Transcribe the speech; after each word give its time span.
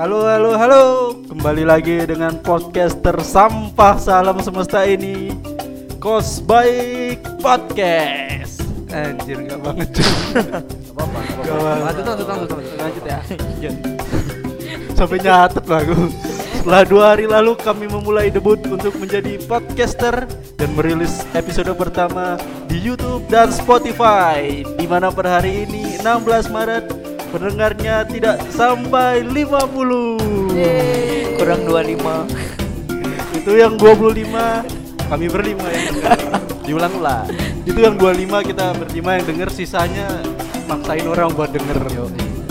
Halo, 0.00 0.24
halo, 0.24 0.56
halo. 0.56 0.84
Kembali 1.28 1.60
lagi 1.68 2.00
dengan 2.08 2.40
podcaster 2.40 3.20
sampah 3.20 4.00
salam 4.00 4.40
semesta 4.40 4.80
ini. 4.88 5.28
Kos 6.00 6.40
Baik 6.40 7.20
Podcast. 7.44 8.64
Anjir 8.88 9.44
gak 9.44 9.60
banget 9.60 10.00
cuy. 10.00 10.08
apa-apa. 10.96 11.20
Gak 11.44 11.52
banget. 11.52 11.84
Lanjut, 11.84 12.04
lanjut, 12.08 12.26
lanjut, 12.32 12.48
lanjut. 12.48 12.74
Lanjut 12.80 13.04
ya. 13.04 13.20
Sampai 14.96 15.20
nyatet 15.20 15.68
lah 15.68 15.84
gue. 15.84 16.08
Setelah 16.56 16.82
dua 16.88 17.04
hari 17.12 17.28
lalu 17.28 17.52
kami 17.60 17.84
memulai 17.84 18.32
debut 18.32 18.56
untuk 18.72 18.96
menjadi 18.96 19.36
podcaster 19.44 20.24
dan 20.56 20.68
merilis 20.80 21.28
episode 21.36 21.76
pertama 21.76 22.40
di 22.72 22.80
YouTube 22.80 23.28
dan 23.28 23.52
Spotify. 23.52 24.64
Di 24.64 24.88
mana 24.88 25.12
per 25.12 25.28
hari 25.28 25.68
ini 25.68 26.00
16 26.00 26.48
Maret 26.48 26.99
pendengarnya 27.30 28.04
tidak 28.06 28.42
sampai 28.50 29.22
50. 29.24 30.50
kurang 31.40 31.64
25 31.64 31.96
Itu 33.40 33.56
yang 33.56 33.80
25 33.80 35.08
kami 35.08 35.26
berlima 35.26 35.66
yang 35.72 35.84
denger. 35.90 36.18
Diulang-ulang. 36.68 37.26
Itu 37.66 37.80
yang 37.80 37.96
25 37.98 38.50
kita 38.52 38.66
berlima 38.76 39.16
yang 39.18 39.24
denger 39.26 39.48
sisanya 39.50 40.06
maksain 40.70 41.06
orang 41.08 41.34
buat 41.34 41.50
denger. 41.50 41.80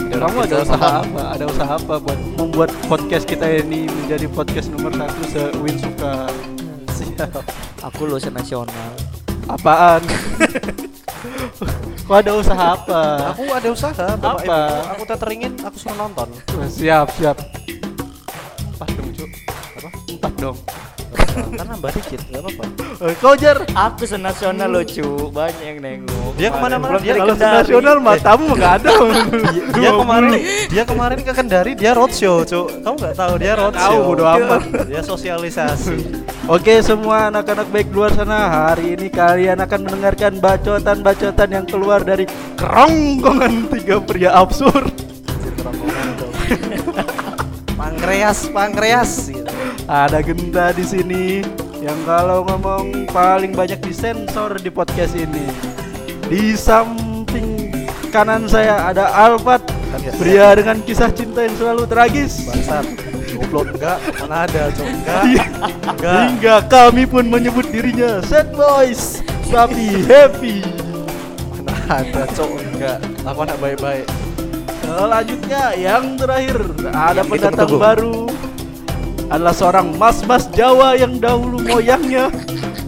Kamu 0.10 0.38
ada 0.44 0.66
usaha 0.66 0.90
apa? 1.06 1.22
Ada 1.38 1.46
usaha 1.48 1.74
apa 1.80 1.96
buat 2.02 2.20
membuat 2.36 2.74
podcast 2.90 3.30
kita 3.30 3.46
ini 3.64 3.88
menjadi 3.88 4.28
podcast 4.28 4.68
nomor 4.74 4.92
satu 4.92 5.24
se-Win 5.30 5.78
suka? 5.80 6.28
Siap. 7.00 7.32
aku 7.80 8.12
lulusan 8.12 8.36
nasional 8.36 8.92
Apaan? 9.48 10.04
Kok 12.10 12.16
ada 12.18 12.32
usaha 12.34 12.66
apa? 12.74 13.02
Aku 13.38 13.44
ada 13.54 13.70
usaha, 13.70 14.08
Bapak 14.18 14.42
Apa? 14.42 14.60
Ibu. 14.66 14.92
Aku 14.98 15.04
teringin, 15.14 15.54
aku 15.62 15.76
suruh 15.78 15.98
nonton. 15.98 16.28
Siap, 16.66 17.08
siap. 17.14 17.38
Empat 18.74 18.90
dong, 18.98 19.10
Cuk. 19.14 19.30
Apa? 19.78 19.90
Empat 20.10 20.34
dong. 20.42 20.58
Kan 21.40 21.66
nambah 21.66 21.92
dikit, 21.94 22.20
enggak 22.28 22.42
apa-apa. 22.46 22.64
Eh, 23.00 23.16
Kau 23.18 23.34
jar. 23.34 23.58
aku 23.70 24.04
senasional 24.04 24.68
loh 24.68 24.84
cu 24.84 25.32
banyak 25.32 25.64
yang 25.64 25.78
nengok 25.80 26.36
Dia 26.36 26.50
ke 26.50 26.58
mana-mana, 26.58 27.00
dia 27.00 27.16
Kalau 27.16 27.32
Kendari. 27.32 27.56
nasional 27.64 27.98
matamu 28.00 28.46
nggak 28.58 28.74
ada. 28.78 28.92
Dia 29.72 29.92
kemarin, 29.96 30.32
dia 30.68 30.84
kemarin 30.84 31.20
ke 31.20 31.32
Kendari, 31.32 31.72
dia 31.74 31.92
roadshow, 31.94 32.44
Cuk. 32.44 32.68
Kamu 32.84 32.96
nggak 32.96 33.16
tahu 33.16 33.34
dia 33.36 33.54
roadshow. 33.56 33.92
Tahu, 33.92 33.98
bodo 34.04 34.24
amat. 34.28 34.62
Dia 34.86 35.02
sosialisasi. 35.02 35.98
Oke 36.46 36.82
semua 36.82 37.30
anak-anak 37.30 37.70
baik 37.70 37.94
luar 37.94 38.10
sana 38.10 38.50
Hari 38.50 38.98
ini 38.98 39.08
kalian 39.08 39.62
akan 39.62 39.80
mendengarkan 39.86 40.42
bacotan-bacotan 40.42 41.50
yang 41.54 41.66
keluar 41.70 42.02
dari 42.02 42.26
kerongkongan 42.58 43.70
tiga 43.70 44.02
pria 44.02 44.34
absurd 44.34 44.90
Pankreas, 47.78 48.50
pankreas 48.50 49.30
gitu. 49.30 49.39
Ada 49.90 50.22
Genta 50.22 50.70
di 50.70 50.86
sini 50.86 51.42
yang 51.82 51.98
kalau 52.06 52.46
ngomong 52.46 53.10
paling 53.10 53.58
banyak 53.58 53.82
disensor 53.82 54.62
di 54.62 54.70
podcast 54.70 55.18
ini 55.18 55.50
Di 56.30 56.54
samping 56.54 57.74
kanan 58.14 58.46
saya 58.46 58.86
ada 58.86 59.10
Alfat 59.10 59.66
Pria 60.22 60.54
dengan 60.54 60.78
kisah 60.86 61.10
cinta 61.10 61.42
yang 61.42 61.58
selalu 61.58 61.90
tragis 61.90 62.46
Bangsat. 62.46 62.86
Goblok 63.34 63.74
enggak, 63.74 63.98
mana 64.22 64.46
ada, 64.46 64.70
Cuk. 64.78 64.86
Enggak. 64.86 65.24
Enggak. 65.82 66.22
Hingga 66.22 66.56
kami 66.70 67.04
pun 67.10 67.26
menyebut 67.26 67.66
dirinya 67.74 68.22
sad 68.22 68.54
boys 68.54 69.26
Tapi 69.50 70.06
happy 70.06 70.62
Mana 71.58 71.74
ada, 71.90 72.30
Cuk. 72.38 72.62
Enggak. 72.78 73.02
Aku 73.26 73.42
anak 73.42 73.58
baik-baik. 73.58 74.06
Selanjutnya 74.86 75.74
yang 75.74 76.14
terakhir 76.14 76.58
ada 76.94 77.22
pendatang 77.26 77.74
baru 77.74 78.29
adalah 79.30 79.54
seorang 79.54 79.94
mas-mas 79.96 80.50
Jawa 80.52 80.98
yang 80.98 81.22
dahulu 81.22 81.62
moyangnya 81.62 82.34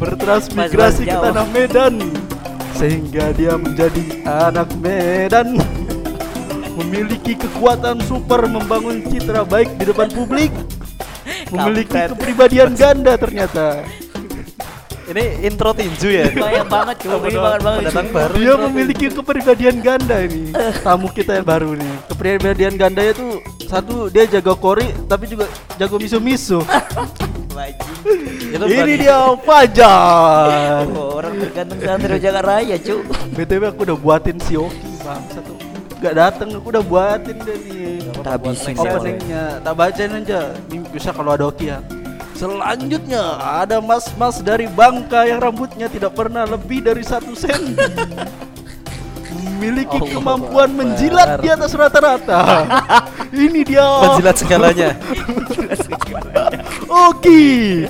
bertransmigrasi 0.02 1.06
ke 1.06 1.14
tanah 1.14 1.46
Medan 1.54 2.02
sehingga 2.74 3.30
dia 3.38 3.54
menjadi 3.62 4.26
anak 4.26 4.74
Medan. 4.82 5.62
Memiliki 6.72 7.38
kekuatan 7.38 8.02
super 8.10 8.50
membangun 8.50 9.06
citra 9.06 9.46
baik 9.46 9.70
di 9.78 9.86
depan 9.86 10.10
publik. 10.10 10.50
Memiliki 11.54 12.10
kepribadian 12.10 12.74
ganda 12.74 13.14
ternyata 13.22 13.86
Ini 15.02 15.24
intro 15.50 15.74
tinju 15.74 16.10
ya. 16.14 16.30
banyak 16.30 16.68
banget 16.70 16.96
cu 17.02 17.10
ini 17.10 17.38
banget 17.42 17.62
banget. 17.66 17.80
Pendatang 17.82 18.08
cu. 18.08 18.14
baru. 18.14 18.34
dia 18.38 18.54
memiliki 18.54 19.06
kepribadian 19.10 19.76
ganda 19.82 20.18
ini. 20.22 20.54
Tamu 20.86 21.10
kita 21.10 21.42
yang 21.42 21.48
baru 21.48 21.74
nih. 21.74 21.94
Kepribadian 22.06 22.74
ganda 22.78 23.02
itu 23.02 23.42
satu 23.66 24.12
dia 24.14 24.30
jago 24.30 24.54
kori 24.60 24.94
tapi 25.10 25.26
juga 25.32 25.50
jago 25.80 25.96
miso 25.98 26.20
miso 26.22 26.60
Bajing. 27.52 27.98
Itu 28.56 28.66
ini 28.68 28.94
dia 29.00 29.32
Fajar. 29.44 30.88
Oh, 30.92 31.20
orang 31.20 31.40
terganteng 31.40 31.80
santri 31.80 32.20
Jakarta 32.20 32.48
Raya 32.48 32.76
cu 32.80 32.96
btw 33.32 33.64
aku 33.72 33.82
udah 33.88 33.98
buatin 34.00 34.38
si 34.44 34.60
Oki 34.60 34.92
bang 35.04 35.24
satu 35.32 35.54
gak 36.04 36.14
dateng 36.18 36.50
aku 36.60 36.68
udah 36.72 36.84
buatin 36.84 37.36
dia 37.44 37.56
nih. 37.56 38.00
Tak 38.24 38.32
habisin 38.40 38.76
ya 38.76 38.92
openingnya 38.96 39.44
tak 39.64 39.74
bacain 39.76 40.12
aja. 40.20 40.42
Ini 40.72 40.88
bisa 40.92 41.10
kalau 41.12 41.32
ada 41.36 41.48
Oki 41.48 41.72
ya 41.72 41.80
selanjutnya 42.42 43.38
ada 43.62 43.78
mas-mas 43.78 44.42
dari 44.42 44.66
Bangka 44.66 45.30
yang 45.30 45.38
rambutnya 45.38 45.86
tidak 45.86 46.18
pernah 46.18 46.50
lebih 46.50 46.82
dari 46.82 47.06
satu 47.06 47.38
sen 47.38 47.78
memiliki 49.62 49.94
Allah 49.94 50.10
kemampuan 50.10 50.74
Akbar. 50.74 50.80
menjilat 50.82 51.30
di 51.38 51.48
atas 51.54 51.72
rata-rata 51.78 52.42
ini 53.30 53.62
dia 53.62 53.86
menjilat 53.86 54.36
segalanya. 54.42 54.98
Oki 57.14 57.86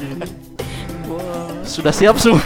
sudah 1.63 1.95
siap 1.95 2.19
semua 2.19 2.43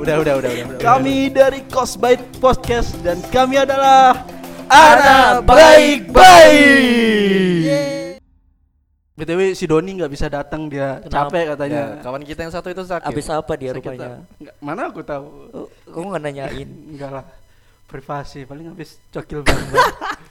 udah, 0.00 0.16
udah, 0.24 0.40
udah, 0.40 0.48
udah. 0.48 0.64
udah. 0.64 0.80
kami 0.80 1.28
dari 1.28 1.60
Cosbite 1.68 2.40
Podcast 2.40 2.96
dan 3.04 3.20
kami 3.28 3.60
adalah 3.60 4.24
anak 4.72 5.44
baik-baik 5.44 7.41
BTW 9.22 9.40
si 9.54 9.64
Doni 9.64 9.94
nggak 9.94 10.10
bisa 10.10 10.26
datang 10.26 10.66
dia 10.66 10.98
Kenapa? 10.98 11.30
capek 11.30 11.44
katanya. 11.54 11.82
Ya, 11.94 12.02
kawan 12.02 12.22
kita 12.22 12.40
yang 12.42 12.52
satu 12.52 12.68
itu 12.68 12.82
sakit. 12.82 13.06
abis 13.06 13.26
apa 13.28 13.52
dia 13.54 13.70
Sakit, 13.70 13.78
rupanya 13.78 14.08
Nggak, 14.36 14.54
mana 14.58 14.82
aku 14.90 15.00
tahu. 15.00 15.24
Oh, 15.54 15.68
kamu 15.86 16.06
nggak 16.10 16.22
nanyain 16.22 16.68
Enggak 16.92 17.10
lah. 17.12 17.24
Privasi 17.86 18.42
paling 18.42 18.66
habis 18.66 18.98
cokil 19.08 19.44
barbar. 19.44 19.78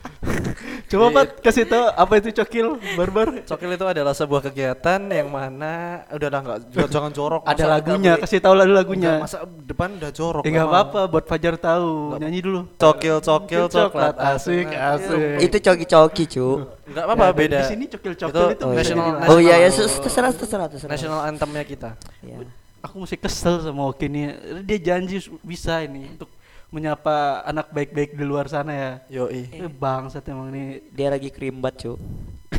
Coba 0.85 1.05
Pat 1.09 1.39
kasih 1.41 1.65
tahu 1.65 1.81
apa 1.87 2.13
itu 2.19 2.29
cokil 2.35 2.67
barbar? 2.93 3.41
Cokil 3.41 3.69
itu 3.73 3.85
adalah 3.87 4.11
sebuah 4.11 4.43
kegiatan 4.43 4.99
yang 5.01 5.31
mana 5.31 6.03
udah 6.11 6.29
lah 6.29 6.39
nggak 6.43 6.57
jangan- 6.69 6.91
jangan 6.91 7.11
jorok. 7.11 7.41
Ada 7.43 7.63
lagunya, 7.65 8.13
kasih 8.19 8.37
tahu 8.37 8.53
lagu 8.53 8.69
lagunya. 8.69 9.17
Masa 9.17 9.41
depan 9.47 9.97
udah 9.97 10.11
jorok. 10.11 10.43
Ya 10.43 10.49
enggak 10.51 10.67
memang. 10.67 10.77
apa-apa 10.77 11.01
buat 11.07 11.25
Fajar 11.25 11.55
tahu. 11.55 12.19
Nyanyi 12.19 12.39
dulu. 12.43 12.61
Cokil, 12.75 13.17
cokil, 13.17 13.63
coklat 13.65 14.15
asik, 14.19 14.67
asik. 14.69 15.37
itu 15.41 15.57
coki-coki 15.57 16.23
cu 16.29 16.47
Enggak 16.85 17.03
apa-apa 17.07 17.25
Ya, 17.25 17.33
beda. 17.33 17.57
Di 17.57 17.69
sini 17.71 17.85
cokil 17.87 18.13
cokil 18.13 18.29
itu, 18.29 18.43
Itu 18.51 18.65
oh, 18.67 18.73
national- 18.75 19.07
jadi- 19.17 19.29
oh 19.31 19.39
iya 19.39 19.55
ya 19.57 19.69
terserah 19.71 20.31
terserah 20.35 20.67
terserah 20.67 20.91
National 20.91 21.19
anthemnya 21.23 21.63
kita. 21.63 21.89
Ya. 22.21 22.37
Aku 22.81 22.99
masih 22.99 23.15
kesel 23.15 23.63
sama 23.63 23.87
Oki 23.87 24.05
nih. 24.05 24.35
Dia 24.67 24.77
janji 24.91 25.17
bisa 25.41 25.79
ini 25.81 26.11
untuk 26.11 26.27
menyapa 26.71 27.43
anak 27.43 27.67
baik-baik 27.69 28.15
di 28.15 28.23
luar 28.23 28.47
sana 28.47 28.71
ya. 28.71 28.91
Yoi. 29.11 29.51
Eh, 29.51 29.67
bangsat 29.67 30.23
emang 30.31 30.47
nih. 30.49 30.79
dia 30.89 31.11
lagi 31.11 31.27
krimbat 31.27 31.75
cu 31.83 31.99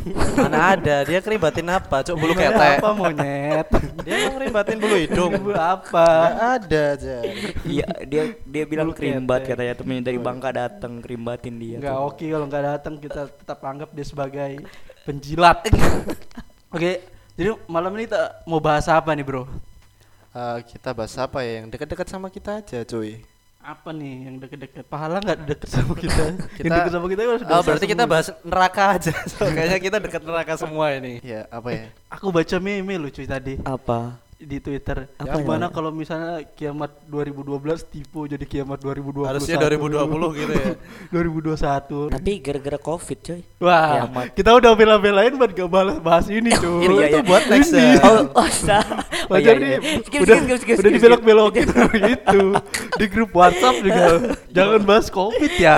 Mana 0.35 0.75
ada? 0.75 1.07
Dia 1.07 1.23
keribatin 1.23 1.63
apa? 1.71 2.03
Cok 2.03 2.17
bulu 2.19 2.35
ketek. 2.35 2.83
Apa 2.83 2.91
monyet? 2.91 3.67
Dia 4.05 4.27
mau 4.27 4.35
keribatin 4.35 4.75
bulu 4.75 4.95
hidung. 4.99 5.31
Bulu 5.39 5.55
apa? 5.55 6.03
Nggak 6.03 6.43
ada 6.59 6.81
aja. 6.91 7.17
iya 7.63 7.87
dia 8.03 8.23
dia 8.43 8.63
bilang 8.67 8.91
Bulu 8.91 8.99
krimbat 8.99 9.47
ketek. 9.47 9.55
katanya 9.55 9.73
temennya 9.79 10.03
dari 10.11 10.19
Bangka 10.19 10.49
datang 10.51 10.99
krimbatin 10.99 11.55
dia 11.55 11.77
Enggak 11.79 11.99
oke 12.03 12.25
kalau 12.27 12.45
nggak 12.51 12.63
datang 12.67 12.93
kita 12.99 13.21
tetap 13.31 13.59
anggap 13.63 13.89
dia 13.95 14.05
sebagai 14.05 14.51
penjilat. 15.07 15.57
Oke, 16.73 17.05
jadi 17.37 17.53
malam 17.69 17.93
ini 17.93 18.09
kita 18.09 18.41
mau 18.49 18.57
bahas 18.57 18.89
apa 18.89 19.13
nih, 19.13 19.21
Bro? 19.21 19.45
Eh, 20.33 20.57
kita 20.65 20.89
bahas 20.89 21.13
apa 21.15 21.45
ya? 21.45 21.61
Yang 21.61 21.77
dekat-dekat 21.77 22.07
sama 22.09 22.33
kita 22.33 22.57
aja, 22.57 22.81
cuy. 22.81 23.21
Apa 23.63 23.95
nih 23.95 24.27
yang 24.27 24.35
deket-deket? 24.37 24.83
Pahala 24.85 25.23
nggak 25.23 25.39
deket 25.47 25.69
sama 25.71 25.95
kita? 25.95 26.19
yang 26.35 26.35
Kita- 26.59 26.75
deket 26.75 26.91
sama 26.91 27.07
kita 27.07 27.21
kan 27.23 27.37
sudah 27.39 27.55
Oh, 27.55 27.61
berarti 27.63 27.85
kita 27.87 28.03
bahas 28.03 28.27
neraka 28.43 28.83
aja. 28.91 29.13
So, 29.31 29.47
kayaknya 29.47 29.79
kita 29.79 29.97
dekat 29.97 30.21
neraka 30.21 30.53
semua 30.59 30.91
ini. 30.91 31.23
Ya, 31.23 31.47
apa 31.47 31.71
ya? 31.71 31.87
Aku 32.11 32.27
baca 32.29 32.59
meme 32.59 32.99
lucu 32.99 33.23
tadi 33.23 33.63
apa 33.63 34.19
di 34.35 34.59
Twitter. 34.59 35.07
Apa 35.15 35.39
Gimana 35.39 35.67
ya? 35.67 35.71
kalau 35.71 35.95
misalnya 35.95 36.43
kiamat 36.51 36.91
2012 37.07 37.63
tipe 37.87 38.19
jadi 38.27 38.43
kiamat 38.43 38.83
2021? 38.83 39.31
Harusnya 39.31 39.55
2020 39.55 40.35
gitu 40.35 40.51
ya. 40.51 40.67
2021. 41.15 42.11
tapi 42.11 42.31
gara-gara 42.43 42.75
covid 42.75 43.19
coy 43.23 43.39
Wah, 43.63 44.03
Kiamat. 44.03 44.25
kita 44.35 44.51
udah 44.51 44.71
bela-belain 44.75 45.31
buat 45.33 45.47
gak 45.47 45.69
bahas, 45.71 45.95
bahas 46.03 46.27
ini 46.27 46.51
tuh. 46.59 46.83
Itu 46.83 46.99
Iya, 46.99 47.07
itu 47.07 47.19
iya. 47.23 47.23
buat 47.23 47.43
next 47.47 47.71
Ini. 47.71 47.79
ya. 47.79 47.95
oh 48.03 48.15
oh 48.35 48.43
oh, 48.43 48.47
Wajar 49.33 49.55
iya, 49.57 49.61
nih, 49.61 49.69
iya. 49.73 49.79
Skip, 50.05 50.19
udah, 50.21 50.37
skip, 50.37 50.45
skip, 50.45 50.59
skip, 50.61 50.75
udah 50.77 50.89
skip, 50.89 50.95
dibelok-belokin 50.97 51.67
gitu 52.13 52.41
di 53.01 53.05
grup 53.09 53.31
WhatsApp 53.33 53.75
juga. 53.81 54.05
Jangan 54.55 54.81
bahas 54.85 55.07
covid 55.09 55.53
ya. 55.57 55.77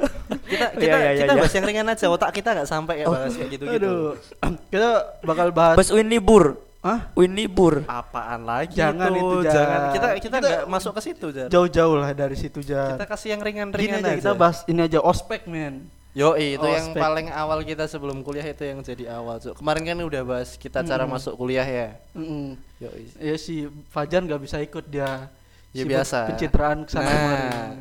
kita 0.50 0.66
Oh, 0.74 0.80
kita 0.80 0.96
iya, 0.96 1.10
iya, 1.12 1.22
kita 1.24 1.32
iya. 1.36 1.40
bahas 1.44 1.54
yang 1.54 1.66
ringan 1.68 1.86
aja. 1.92 2.06
Otak 2.08 2.30
kita 2.32 2.48
nggak 2.56 2.68
sampai 2.68 2.94
ya 3.04 3.06
bahas 3.06 3.32
kayak 3.36 3.50
gitu-gitu. 3.52 3.84
Aduh, 3.84 4.16
kita 4.72 4.90
bakal 5.22 5.48
bahas. 5.52 5.76
Pas 5.76 5.88
Win 5.92 6.08
libur. 6.08 6.44
Hah? 6.84 7.00
Win 7.16 7.32
libur. 7.32 7.80
Apaan 7.88 8.44
lagi 8.44 8.76
Jangan 8.76 9.08
itu, 9.08 9.24
itu, 9.24 9.38
jangan 9.48 9.80
kita 9.88 10.06
kita 10.20 10.36
Kita 10.36 10.36
nggak 10.36 10.64
masuk 10.68 10.92
ke 10.96 11.00
situ, 11.00 11.26
Jar. 11.32 11.48
Jauh-jauh 11.48 11.96
lah 11.96 12.12
dari 12.12 12.36
situ 12.36 12.60
Jar. 12.60 12.96
Kita 12.96 13.08
kasih 13.08 13.28
yang 13.36 13.40
ringan-ringan 13.40 14.04
aja 14.04 14.12
aja. 14.12 14.20
kita 14.20 14.32
bahas 14.36 14.58
ini 14.68 14.80
aja 14.84 15.00
ospek 15.00 15.48
men. 15.48 15.88
Yo, 16.14 16.38
itu 16.38 16.62
yang 16.62 16.94
Ospek. 16.94 17.02
paling 17.02 17.26
awal 17.28 17.58
kita 17.60 17.84
sebelum 17.84 18.22
kuliah 18.22 18.46
itu 18.46 18.62
yang 18.62 18.78
jadi 18.80 19.10
awal, 19.12 19.36
Cuk. 19.36 19.58
Kemarin 19.58 19.82
kan 19.84 19.98
udah 19.98 20.22
bahas 20.22 20.54
kita 20.54 20.80
cara 20.80 21.04
masuk 21.04 21.34
kuliah 21.34 21.66
ya. 21.66 21.98
Mm-mm. 22.14 22.54
Yo, 22.78 22.86
Ya 23.18 23.34
si 23.34 23.66
Fajar 23.90 24.22
nggak 24.22 24.38
bisa 24.38 24.56
ikut 24.58 24.86
dia. 24.86 25.26
Ya, 25.70 25.82
Sibuk 25.82 25.90
biasa. 25.90 26.18
Pencitraan 26.30 26.78
ke 26.86 26.90
sana 26.92 27.02
Nah. 27.02 27.18
kemarin. 27.18 27.74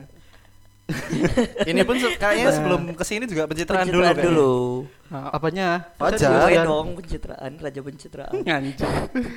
ini 1.70 1.82
pun 1.86 1.96
kayaknya 1.96 2.50
sebelum 2.52 2.82
ke 2.92 3.04
sini 3.04 3.24
juga 3.24 3.46
pencitraan, 3.46 3.86
dulu. 3.86 4.02
Pencitraan 4.02 4.18
kayaknya. 4.18 4.34
dulu. 4.36 4.54
Nah, 5.08 5.26
apanya? 5.30 5.68
Fajar. 5.96 6.30
Juga 6.50 6.62
dong 6.66 6.88
pencitraan, 6.98 7.52
raja 7.56 7.80
pencitraan. 7.80 8.34
Anjing. 8.50 8.96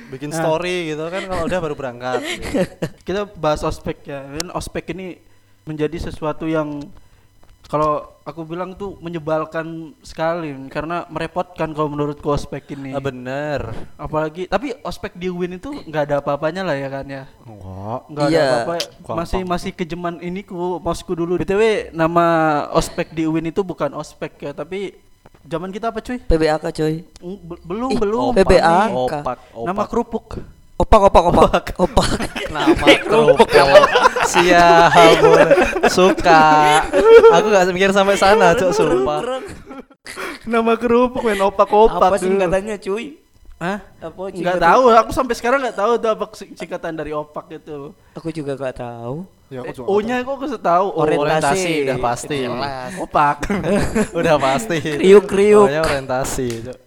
Bikin 0.09 0.29
Nah. 0.33 0.41
story 0.41 0.91
gitu 0.91 1.05
kan 1.05 1.21
kalau 1.23 1.45
udah 1.45 1.59
baru 1.61 1.75
berangkat. 1.77 2.19
Kita 3.07 3.29
bahas 3.31 3.61
ospek 3.61 4.03
ya. 4.03 4.25
Kan 4.25 4.49
ospek 4.51 4.91
ini 4.91 5.21
menjadi 5.63 6.01
sesuatu 6.01 6.49
yang 6.49 6.81
kalau 7.67 7.93
aku 8.23 8.43
bilang 8.43 8.71
tuh 8.73 8.95
menyebalkan 8.97 9.91
sekali 9.99 10.55
karena 10.67 11.03
merepotkan 11.07 11.71
kalau 11.71 11.87
menurutku 11.87 12.27
ospek 12.27 12.71
ini. 12.71 12.91
ah, 12.91 13.03
bener. 13.03 13.75
Apalagi 13.95 14.47
tapi 14.47 14.71
ospek 14.81 15.11
di 15.13 15.27
Win 15.27 15.55
itu 15.55 15.75
nggak 15.83 16.03
ada 16.07 16.15
apa-apanya 16.17 16.63
lah 16.63 16.73
ya 16.73 16.87
kan 16.87 17.03
ya. 17.03 17.23
Enggak. 17.43 17.99
Nggak 18.07 18.23
ada 18.23 18.31
Iya. 18.31 18.45
apa-apa. 18.47 18.73
Masih 19.13 19.41
masih 19.43 19.71
kejeman 19.71 20.15
ini 20.19 20.41
ku 20.41 20.55
mosku 20.79 21.11
dulu. 21.11 21.35
BTW 21.37 21.91
nama 21.91 22.25
ospek 22.71 23.11
di 23.11 23.27
Win 23.27 23.51
itu 23.51 23.59
bukan 23.61 23.91
ospek 23.93 24.39
ya, 24.39 24.55
tapi 24.55 24.95
zaman 25.43 25.67
kita 25.67 25.91
apa 25.91 25.99
cuy? 25.99 26.19
PBAK 26.19 26.63
be- 27.19 27.61
belum 27.63 27.89
Ih, 27.91 27.99
belum. 27.99 28.31
opak 28.31 28.47
PBA. 28.47 28.63
Pak. 28.63 28.87
Opak, 28.91 29.19
opak. 29.51 29.65
Nama 29.67 29.83
kerupuk. 29.83 30.25
Opak 30.77 31.09
opak 31.09 31.23
opak. 31.33 31.63
Opak. 31.81 32.09
nama 32.53 32.85
kerupuk 33.01 33.49
siap 34.29 34.93
boleh. 35.19 35.49
suka 35.89 36.43
aku 37.33 37.47
gak 37.49 37.73
mikir 37.73 37.89
sampai 37.89 38.13
sana 38.13 38.53
cok 38.53 38.71
sumpah 38.71 39.41
Nama 40.47 40.73
kerupuk 40.79 41.19
men 41.27 41.43
opak-opak. 41.43 41.99
Apa 41.99 42.15
dulu. 42.15 42.39
singkatannya 42.39 42.79
cuy? 42.79 43.19
Hah? 43.59 43.83
Apa 43.99 44.31
Nggak 44.31 44.61
tahu, 44.63 44.81
aku 44.95 45.11
sampai 45.11 45.35
sekarang 45.35 45.59
nggak 45.59 45.75
tahu 45.75 45.91
tuh 45.99 46.09
apa 46.15 46.25
sing- 46.31 46.55
singkatan 46.55 46.95
dari 46.95 47.11
opak 47.11 47.51
itu. 47.51 47.91
Aku 48.15 48.31
juga 48.31 48.55
gak 48.55 48.79
tahu. 48.79 49.27
ya, 49.51 49.67
Eh, 49.67 49.75
O-nya 49.83 50.23
kok 50.23 50.39
aku 50.39 50.47
tahu. 50.55 50.85
O. 50.95 51.03
Orientasi. 51.03 51.27
orientasi 51.43 51.71
udah 51.83 51.97
pasti 51.99 52.37
Jelas. 52.47 52.91
Opak. 52.95 53.37
udah 54.23 54.35
pasti 54.39 54.77
Kriuk-kriuk. 54.79 55.67
Pokoknya 55.67 55.83
orientasi 55.83 56.47
cok 56.63 56.77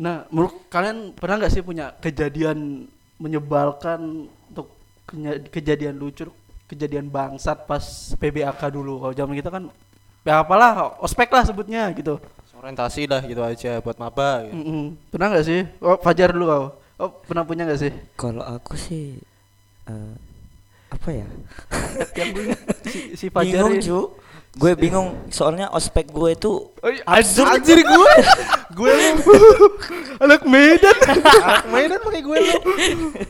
nah, 0.00 0.24
menurut 0.32 0.64
kalian 0.72 1.12
pernah 1.12 1.36
nggak 1.36 1.52
sih 1.52 1.60
punya 1.60 1.92
kejadian 2.00 2.88
menyebalkan 3.20 4.26
untuk 4.48 4.72
kejadian 5.52 6.00
lucu, 6.00 6.24
kejadian 6.64 7.12
bangsat 7.12 7.68
pas 7.68 8.16
PBAK 8.16 8.72
dulu? 8.72 9.04
Kalau 9.04 9.14
zaman 9.14 9.36
kita 9.36 9.52
kan 9.52 9.68
ya 10.24 10.40
apalah, 10.40 10.96
ospek 11.04 11.28
lah 11.28 11.44
sebutnya 11.44 11.92
gitu. 11.92 12.16
orientasi 12.60 13.08
lah 13.08 13.24
gitu 13.24 13.40
aja 13.40 13.80
buat 13.80 13.96
maba 13.96 14.44
gitu. 14.44 14.52
Mm-mm. 14.52 14.84
Pernah 15.08 15.26
nggak 15.32 15.46
sih? 15.48 15.60
Oh, 15.80 15.96
Fajar 15.96 16.28
dulu 16.36 16.44
kau. 16.44 16.64
Oh, 17.00 17.10
pernah 17.24 17.44
punya 17.48 17.64
nggak 17.64 17.80
sih? 17.80 17.92
Kalau 18.20 18.44
aku 18.44 18.76
sih 18.76 19.16
eh, 19.88 20.14
apa 20.92 21.08
ya? 21.08 21.28
Yang 22.20 22.28
si, 22.84 22.98
si 23.16 23.26
Fajar 23.32 23.64
bingung 23.64 23.80
cu. 23.80 24.00
Gue 24.52 24.74
bingung 24.74 25.14
soalnya 25.28 25.70
ospek 25.70 26.10
gue 26.10 26.30
itu 26.32 26.52
anjir, 27.04 27.46
anjir 27.46 27.78
gue. 27.86 28.12
gue 28.72 28.94
anak 30.18 30.42
Medan. 30.42 30.96
anak 31.40 31.66
Medan 31.66 31.98
pakai 32.00 32.18
gue 32.20 32.36
lu 32.40 32.54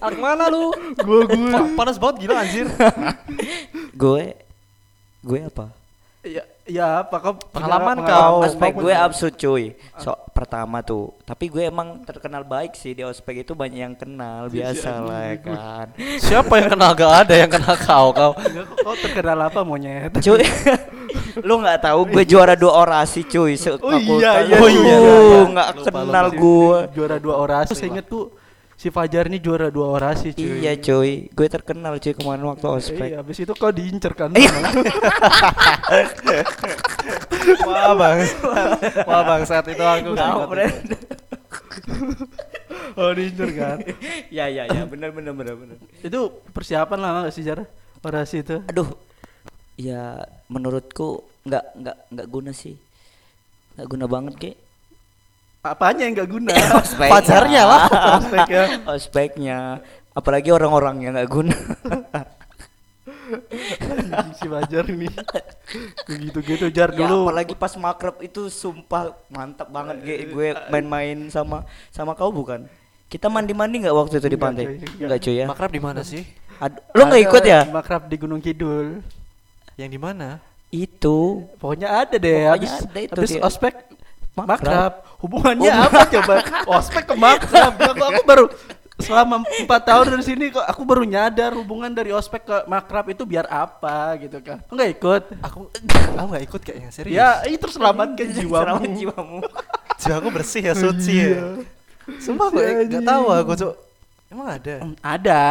anak 0.01 0.19
mana 0.19 0.45
lu 0.49 0.73
gue 0.95 1.21
gue. 1.27 1.45
Pa- 1.47 1.73
panas 1.77 1.97
banget 1.97 2.25
gila 2.25 2.41
anjir 2.41 2.67
gue 3.93 4.23
gue 5.21 5.41
apa? 5.45 5.67
Ya, 6.21 6.45
ya 6.65 6.87
apa 7.01 7.17
kau 7.17 7.33
Pengalaman 7.51 8.01
kau. 8.01 8.41
ospek 8.43 8.73
gue 8.75 8.93
absurd 8.93 9.35
cuy. 9.35 9.73
So 9.97 10.13
pertama 10.31 10.81
tuh, 10.81 11.17
tapi 11.23 11.49
gue 11.49 11.65
emang 11.65 12.01
terkenal 12.03 12.41
baik 12.43 12.73
sih 12.73 12.93
di 12.93 13.01
ospek 13.01 13.41
itu 13.41 13.53
banyak 13.53 13.81
yang 13.83 13.93
kenal 13.95 14.49
biasa 14.49 15.01
lah 15.01 15.21
ya 15.27 15.37
kan. 15.39 15.87
siapa 16.19 16.53
yang 16.57 16.69
kenal 16.71 16.93
gak 16.93 17.13
ada 17.25 17.35
yang 17.35 17.49
kenal 17.49 17.77
kau 17.79 18.09
kau 18.11 18.33
kau 18.79 18.95
terkenal 18.99 19.37
apa 19.43 19.61
monyet? 19.61 20.13
Cuy, 20.15 20.45
lu 21.47 21.55
nggak 21.61 21.79
tahu 21.85 22.01
gue 22.11 22.23
juara 22.27 22.55
dua 22.59 22.73
orasi 22.85 23.25
cuy. 23.27 23.55
Se 23.57 23.71
Oh 23.75 23.93
iya, 23.97 24.45
iya, 24.45 24.57
Oh 24.59 24.69
iya, 24.69 24.97
iya, 24.97 25.19
iya. 25.21 25.41
nggak 25.49 25.69
Lupa, 25.81 25.91
kenal 26.05 26.27
gue. 26.33 26.79
Juara 26.97 27.17
dua 27.19 27.35
orasi. 27.41 27.73
Saya 27.77 27.91
inget 27.93 28.07
tuh 28.09 28.35
si 28.81 28.89
Fajar 28.89 29.29
ini 29.29 29.37
juara 29.39 29.69
dua 29.69 29.93
orasi 30.01 30.33
cuy. 30.33 30.65
Iya 30.65 30.73
cuy, 30.81 31.29
gue 31.29 31.47
terkenal 31.53 32.01
cuy 32.01 32.13
kemarin 32.17 32.45
waktu 32.49 32.67
ospek. 32.67 33.09
Iya, 33.13 33.21
habis 33.21 33.37
itu 33.39 33.53
kau 33.53 33.69
diincer 33.69 34.13
kan? 34.17 34.33
Iya. 34.33 34.51
wah 37.67 37.93
bang 37.99 38.19
wah 39.09 39.23
bang 39.27 39.43
saat 39.49 39.67
itu 39.69 39.83
aku 39.83 40.15
nggak 40.15 40.29
Tahu, 40.31 40.41
oh, 43.01 43.11
diincer 43.15 43.51
kan? 43.55 43.77
Ya 44.31 44.47
ya 44.47 44.67
ya, 44.71 44.83
benar 44.87 45.11
benar 45.11 45.35
benar 45.35 45.55
benar. 45.59 45.77
itu 46.01 46.21
persiapan 46.55 46.99
lama 47.01 47.19
gak 47.27 47.35
sih 47.35 47.43
Jar? 47.43 47.67
Orasi 48.01 48.41
itu? 48.41 48.65
Aduh, 48.65 48.89
ya 49.81 50.21
menurutku 50.47 51.25
nggak 51.49 51.65
nggak 51.81 51.97
nggak 52.13 52.29
guna 52.29 52.53
sih, 52.53 52.77
nggak 53.75 53.89
guna 53.89 54.05
banget 54.05 54.35
kek. 54.37 54.57
Apanya 55.61 56.09
yang 56.09 56.17
gak 56.17 56.31
guna? 56.33 56.57
Ospeknya. 56.81 57.13
Pacarnya 57.13 57.63
lah. 57.69 57.83
Ospeknya. 58.17 58.63
Ospeknya, 58.97 59.59
apalagi 60.17 60.49
orang-orang 60.53 61.05
yang 61.05 61.13
nggak 61.13 61.29
guna. 61.29 61.57
Si 64.41 64.47
Fajar 64.49 64.85
ini. 64.91 65.07
Begitu-gitu 66.03 66.67
Jar 66.75 66.91
Ya, 66.91 67.07
dulu. 67.07 67.31
apalagi 67.31 67.55
pas 67.55 67.71
makrab 67.79 68.19
itu 68.19 68.51
sumpah 68.51 69.15
mantap 69.31 69.71
banget 69.71 70.03
Ge. 70.03 70.15
gue 70.27 70.49
main-main 70.67 71.31
sama 71.31 71.63
sama 71.95 72.19
kau 72.19 72.35
bukan? 72.35 72.67
Kita 73.07 73.31
mandi-mandi 73.31 73.87
nggak 73.87 73.95
waktu 73.95 74.19
itu 74.19 74.27
di 74.27 74.35
Enggak, 74.35 74.43
pantai? 74.43 74.65
Enggak 74.99 75.19
cuy 75.23 75.35
ya. 75.37 75.47
makrab 75.47 75.71
di 75.71 75.79
mana 75.83 76.01
sih 76.03 76.23
Aduh, 76.59 76.83
lo 76.91 77.03
nggak 77.07 77.23
ikut 77.23 77.43
ya? 77.47 77.61
Makrab 77.71 78.03
di 78.11 78.17
Gunung 78.19 78.43
Kidul. 78.43 78.99
Yang 79.81 79.89
di 79.89 79.97
mana 79.97 80.37
Itu 80.69 81.49
Pokoknya 81.57 81.89
ada 81.99 82.15
deh 82.15 82.45
Pokoknya 82.45 82.53
habis, 82.53 82.73
ada 82.85 83.01
itu 83.01 83.13
habis 83.17 83.33
dia. 83.33 83.43
ospek 83.43 83.75
Makrab. 84.31 84.47
makrab. 84.63 84.93
Hubungannya 85.19 85.73
apa 85.75 86.01
coba? 86.07 86.35
Ospek 86.79 87.03
ke 87.03 87.15
makrab. 87.15 87.73
aku, 87.75 88.03
aku 88.07 88.23
baru 88.23 88.45
selama 88.97 89.41
empat 89.43 89.81
tahun 89.83 90.13
dari 90.13 90.23
sini 90.23 90.45
kok 90.49 90.61
aku 90.63 90.85
baru 90.85 91.03
nyadar 91.03 91.57
hubungan 91.57 91.89
dari 91.89 92.13
ospek 92.13 92.45
ke 92.45 92.57
makrab 92.65 93.09
itu 93.09 93.25
biar 93.25 93.49
apa 93.49 94.15
gitu 94.17 94.39
kan? 94.39 94.61
Enggak 94.69 94.89
ikut? 94.93 95.23
aku 95.41 95.59
aku 96.15 96.27
nggak 96.29 96.45
ikut 96.47 96.61
kayaknya 96.63 96.91
serius 96.93 97.17
Ya 97.17 97.41
itu 97.43 97.65
selamatkan 97.67 98.29
jiwamu. 98.31 98.61
Selamat 98.63 98.91
jiwamu. 98.95 99.39
jiwaku 100.01 100.29
bersih 100.31 100.63
ya 100.63 100.75
suci 100.75 101.15
ya 101.17 101.37
sumpah 102.19 102.47
gue 102.49 102.65
nggak 102.87 103.05
tahu 103.05 103.25
aku 103.31 103.53
cok 103.55 103.75
emang 104.31 104.49
ada 104.51 104.75
Ada. 105.03 105.43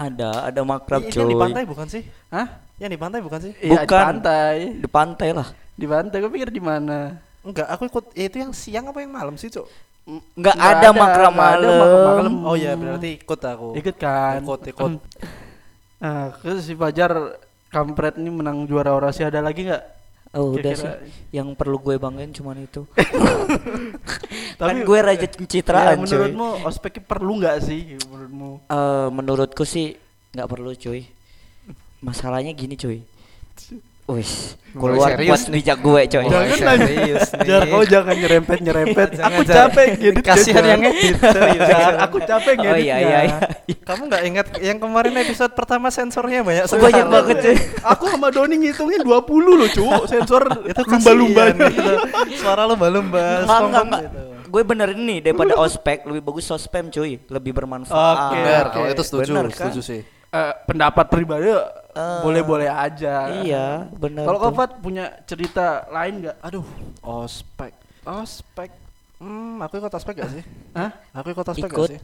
ada, 0.00 0.30
ada 0.48 0.60
makrab 0.62 1.02
Ini 1.02 1.10
cuy. 1.10 1.18
yang 1.18 1.28
di 1.28 1.36
pantai 1.36 1.62
bukan 1.64 1.86
sih 1.86 2.02
Hah? 2.30 2.46
Yang 2.80 2.88
di 2.88 2.96
pantai 2.96 3.20
bukan 3.20 3.38
sih 3.40 3.52
Iya, 3.54 3.70
di 3.76 3.86
Bukan. 3.86 4.00
pantai. 4.02 4.56
Di 4.74 4.88
pantai 4.88 5.28
lah. 5.30 5.48
Di 5.70 5.84
pantai. 5.84 6.16
Gue 6.18 6.32
pikir 6.32 6.48
di 6.48 6.58
mana? 6.58 7.20
enggak 7.40 7.68
aku 7.68 7.82
ikut 7.86 8.04
ya, 8.12 8.24
itu 8.26 8.36
yang 8.38 8.52
siang 8.52 8.84
apa 8.86 9.00
yang 9.00 9.08
malam 9.10 9.32
sih 9.34 9.48
cok 9.48 9.64
Nggak 10.04 10.54
Nggak 10.54 10.72
ada 10.76 10.76
ada 10.82 10.90
malam. 10.92 11.32
malam. 11.32 12.34
oh 12.42 12.52
iya 12.52 12.72
berarti 12.74 13.16
ikut 13.16 13.40
aku 13.40 13.68
Ikut 13.76 13.96
kan? 13.96 14.40
ikut 14.40 14.60
ikut 14.66 14.90
Nah, 16.02 16.32
terus 16.34 16.64
si 16.64 16.72
Fajar 16.72 17.36
kampret 17.66 18.16
ini 18.16 18.28
menang 18.28 18.64
juara 18.64 18.90
orasi 18.90 19.20
ada 19.20 19.38
lagi 19.38 19.64
nggak? 19.64 19.84
Oh, 20.30 20.52
udah 20.52 20.72
sih. 20.72 20.84
Kira-kira- 20.84 21.00
Yang 21.30 21.48
perlu 21.54 21.76
gue 21.78 21.94
banggain 21.96 22.30
cuman 22.30 22.56
itu. 22.58 22.84
kan 24.56 24.72
Tapi- 24.72 24.80
gue 24.82 24.98
raja 24.98 25.20
Ya, 25.20 25.28
pencitraan 25.30 25.96
cuy. 25.98 26.04
menurutmu 26.06 26.48
ospek 26.62 27.00
perlu 27.02 27.32
nggak 27.36 27.56
sih 27.60 27.80
menurutmu? 28.02 28.50
Eh, 28.66 29.08
menurutku 29.10 29.64
sih 29.64 29.96
nggak 30.30 30.44
perlu 30.46 30.72
cuy. 30.72 31.04
Masalahnya 32.00 32.52
gini 32.52 32.74
cuy. 32.74 33.04
Wis, 34.10 34.58
keluar 34.74 35.14
buat 35.14 35.42
bijak 35.46 35.78
gue 35.78 36.02
coy. 36.10 36.24
Jangan 36.26 36.50
serius 36.82 37.30
nih. 37.30 37.46
Jar 37.46 37.62
kau 37.64 37.82
jangan 37.84 38.10
nyerempet 38.12 38.58
nyerempet. 38.58 39.08
Aku 39.22 39.40
capek 39.44 39.86
ngedit. 39.94 40.14
Kasihan 40.20 40.64
yang 40.66 40.82
ngedit. 40.82 41.14
Jar, 41.60 41.94
aku 42.00 42.18
capek 42.18 42.58
Oh 42.58 42.62
ngeditnya. 42.64 42.96
iya 42.96 42.96
iya 42.98 43.18
iya. 43.22 43.38
kamu 43.80 44.10
nggak 44.10 44.22
ingat 44.26 44.46
yang 44.58 44.78
kemarin 44.78 45.14
episode 45.16 45.52
pertama 45.52 45.90
sensornya 45.90 46.42
banyak 46.42 46.66
Oh, 46.66 46.74
banyak 46.76 46.90
sekali. 46.98 47.14
banget 47.14 47.36
cuy. 47.38 47.56
Aku 47.86 48.04
sama 48.08 48.28
Doni 48.30 48.54
ngitungin 48.58 49.00
20 49.00 49.14
loh, 49.30 49.68
cu. 49.68 49.84
Sensor 50.04 50.42
itu 50.72 50.80
lumba-lumbanya. 50.82 51.54
kasihan 51.60 51.70
gitu. 51.70 51.94
suara 52.34 52.62
lumba-lumba 52.66 53.24
Enggak, 53.46 53.84
gitu. 54.02 54.20
Gue 54.50 54.62
benerin 54.66 54.98
nih 54.98 55.18
daripada 55.22 55.54
ospek 55.54 56.02
lebih 56.04 56.22
bagus 56.24 56.42
sospem 56.42 56.90
cuy, 56.90 57.22
lebih 57.22 57.54
bermanfaat. 57.54 58.16
Oke, 58.26 58.34
Bener, 58.36 58.64
oke. 58.64 58.72
kalau 58.74 58.86
itu 58.88 59.02
setuju 59.04 59.30
Bener, 59.30 59.46
kan? 59.46 59.70
setuju 59.70 59.80
sih 59.84 60.02
Eh, 60.30 60.52
pendapat 60.64 61.06
pribadi 61.06 61.50
Eh, 61.90 62.20
boleh-boleh 62.22 62.70
aja. 62.70 63.42
Iya, 63.42 63.90
benar. 63.98 64.24
Kalau 64.30 64.38
kau 64.38 64.50
tuh. 64.54 64.58
Fat 64.62 64.70
punya 64.78 65.10
cerita 65.26 65.90
lain 65.90 66.22
nggak? 66.22 66.36
Aduh, 66.44 66.66
ospek. 67.02 67.74
Ospek. 68.06 68.70
Hmm, 69.20 69.60
aku 69.60 69.76
ikut 69.76 69.92
ospek 69.92 70.16
gak 70.16 70.32
sih? 70.32 70.44
Hah? 70.72 70.90
Aku 71.12 71.34
ikut 71.34 71.44
ospek 71.44 71.68
Ikut. 71.68 71.76
gak 71.76 71.92
sih? 71.92 72.00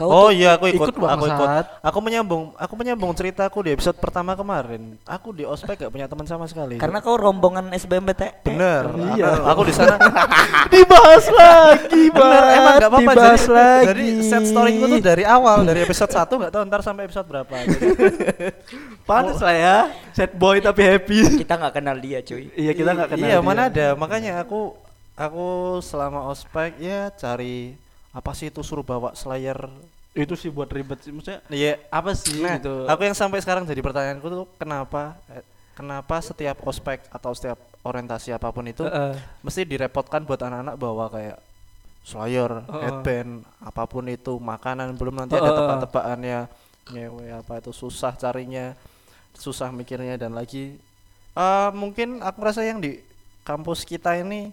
Kau 0.00 0.08
oh 0.08 0.28
iya 0.32 0.56
aku 0.56 0.72
ikut, 0.72 0.96
ikut 0.96 1.04
aku 1.04 1.28
ikut. 1.28 1.48
Aku 1.84 1.98
menyambung, 2.00 2.56
aku 2.56 2.72
menyambung 2.72 3.12
ceritaku 3.12 3.60
di 3.60 3.76
episode 3.76 4.00
pertama 4.00 4.32
kemarin. 4.32 4.96
Aku 5.04 5.36
di 5.36 5.44
ospek 5.44 5.76
gak 5.76 5.92
punya 5.92 6.08
teman 6.08 6.24
sama 6.24 6.48
sekali. 6.48 6.80
karena 6.80 7.04
kau 7.04 7.20
rombongan 7.20 7.68
SBMPTN. 7.76 8.40
bener, 8.40 8.84
Iya. 9.12 9.28
aku, 9.28 9.44
aku 9.44 9.62
di 9.68 9.74
sana. 9.76 10.00
Dibahas 10.72 11.26
lagi, 11.28 12.02
bener, 12.08 12.42
emang 12.56 12.74
gak 12.80 12.88
apa-apa. 12.88 13.12
Dibahas 13.12 13.44
Jadi, 13.44 13.52
lagi. 13.52 13.84
jadi 13.92 14.06
set 14.24 14.44
storyku 14.48 14.84
tuh 14.88 15.00
dari 15.04 15.24
awal, 15.28 15.68
dari 15.68 15.84
episode 15.84 16.08
1 16.08 16.16
gak 16.48 16.52
tahu 16.56 16.62
ntar 16.64 16.80
sampai 16.80 17.04
episode 17.04 17.28
berapa. 17.28 17.52
Panas 19.08 19.36
lah 19.36 19.52
ya. 19.54 19.76
Sad 20.10 20.32
boy 20.32 20.58
tapi 20.58 20.80
happy. 20.80 21.44
Kita 21.44 21.60
nggak 21.60 21.74
kenal 21.76 21.96
dia, 22.00 22.24
cuy. 22.24 22.48
iya 22.54 22.72
kita 22.72 22.96
nggak 22.96 23.08
kenal. 23.12 23.26
iya 23.26 23.36
dia. 23.36 23.44
mana 23.44 23.68
ada, 23.68 23.88
makanya 23.92 24.40
aku 24.40 24.72
aku 25.12 25.48
selama 25.80 26.24
ospek 26.30 26.80
ya 26.80 27.12
cari 27.12 27.76
apa 28.10 28.30
sih 28.34 28.50
itu 28.50 28.60
suruh 28.62 28.82
bawa 28.82 29.14
slayer 29.14 29.58
Itu 30.10 30.34
sih 30.34 30.50
buat 30.50 30.66
ribet 30.66 30.98
sih. 31.06 31.14
Maksudnya 31.14 31.38
Iya, 31.46 31.78
apa 31.86 32.10
sih 32.18 32.42
Nah, 32.42 32.58
gitu? 32.58 32.82
aku 32.90 33.06
yang 33.06 33.14
sampai 33.14 33.38
sekarang 33.38 33.62
jadi 33.62 33.78
pertanyaanku 33.78 34.26
tuh 34.26 34.44
kenapa 34.58 35.14
eh, 35.30 35.46
kenapa 35.78 36.18
setiap 36.18 36.58
ospek 36.66 37.06
atau 37.08 37.30
setiap 37.30 37.56
orientasi 37.86 38.34
apa 38.34 38.50
pun 38.50 38.66
itu 38.66 38.82
Heeh. 38.82 39.14
mesti 39.40 39.62
direpotkan 39.62 40.26
buat 40.26 40.42
anak-anak 40.42 40.74
bawa 40.76 41.06
kayak 41.14 41.38
slayer, 42.02 42.50
Heeh. 42.66 42.82
headband, 42.90 43.46
apa 43.62 43.86
pun 43.86 44.04
itu, 44.10 44.34
makanan 44.36 44.98
belum 44.98 45.14
nanti 45.14 45.38
ada 45.38 45.46
Heeh. 45.46 45.56
tebak-tebakannya, 45.62 46.40
nyewe 46.90 47.30
apa 47.30 47.62
itu 47.62 47.70
susah 47.70 48.10
carinya, 48.18 48.74
susah 49.36 49.70
mikirnya 49.70 50.18
dan 50.18 50.34
lagi 50.34 50.74
eh 51.30 51.70
mungkin 51.70 52.18
aku 52.18 52.42
rasa 52.42 52.66
yang 52.66 52.82
di 52.82 52.98
kampus 53.46 53.86
kita 53.86 54.18
ini 54.18 54.50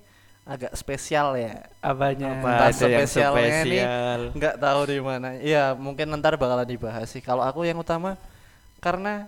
agak 0.48 0.72
spesial 0.74 1.36
ya. 1.36 1.68
Apanya? 1.84 2.40
Entah 2.40 2.72
spesialnya 2.72 3.56
ini 3.68 3.80
nggak 4.34 4.56
tahu 4.58 4.80
di 4.88 5.00
mana. 5.04 5.36
Iya, 5.38 5.76
mungkin 5.76 6.08
ntar 6.18 6.40
bakalan 6.40 6.64
dibahas 6.64 7.12
sih. 7.12 7.20
Kalau 7.20 7.44
aku 7.44 7.68
yang 7.68 7.78
utama 7.78 8.16
karena 8.80 9.28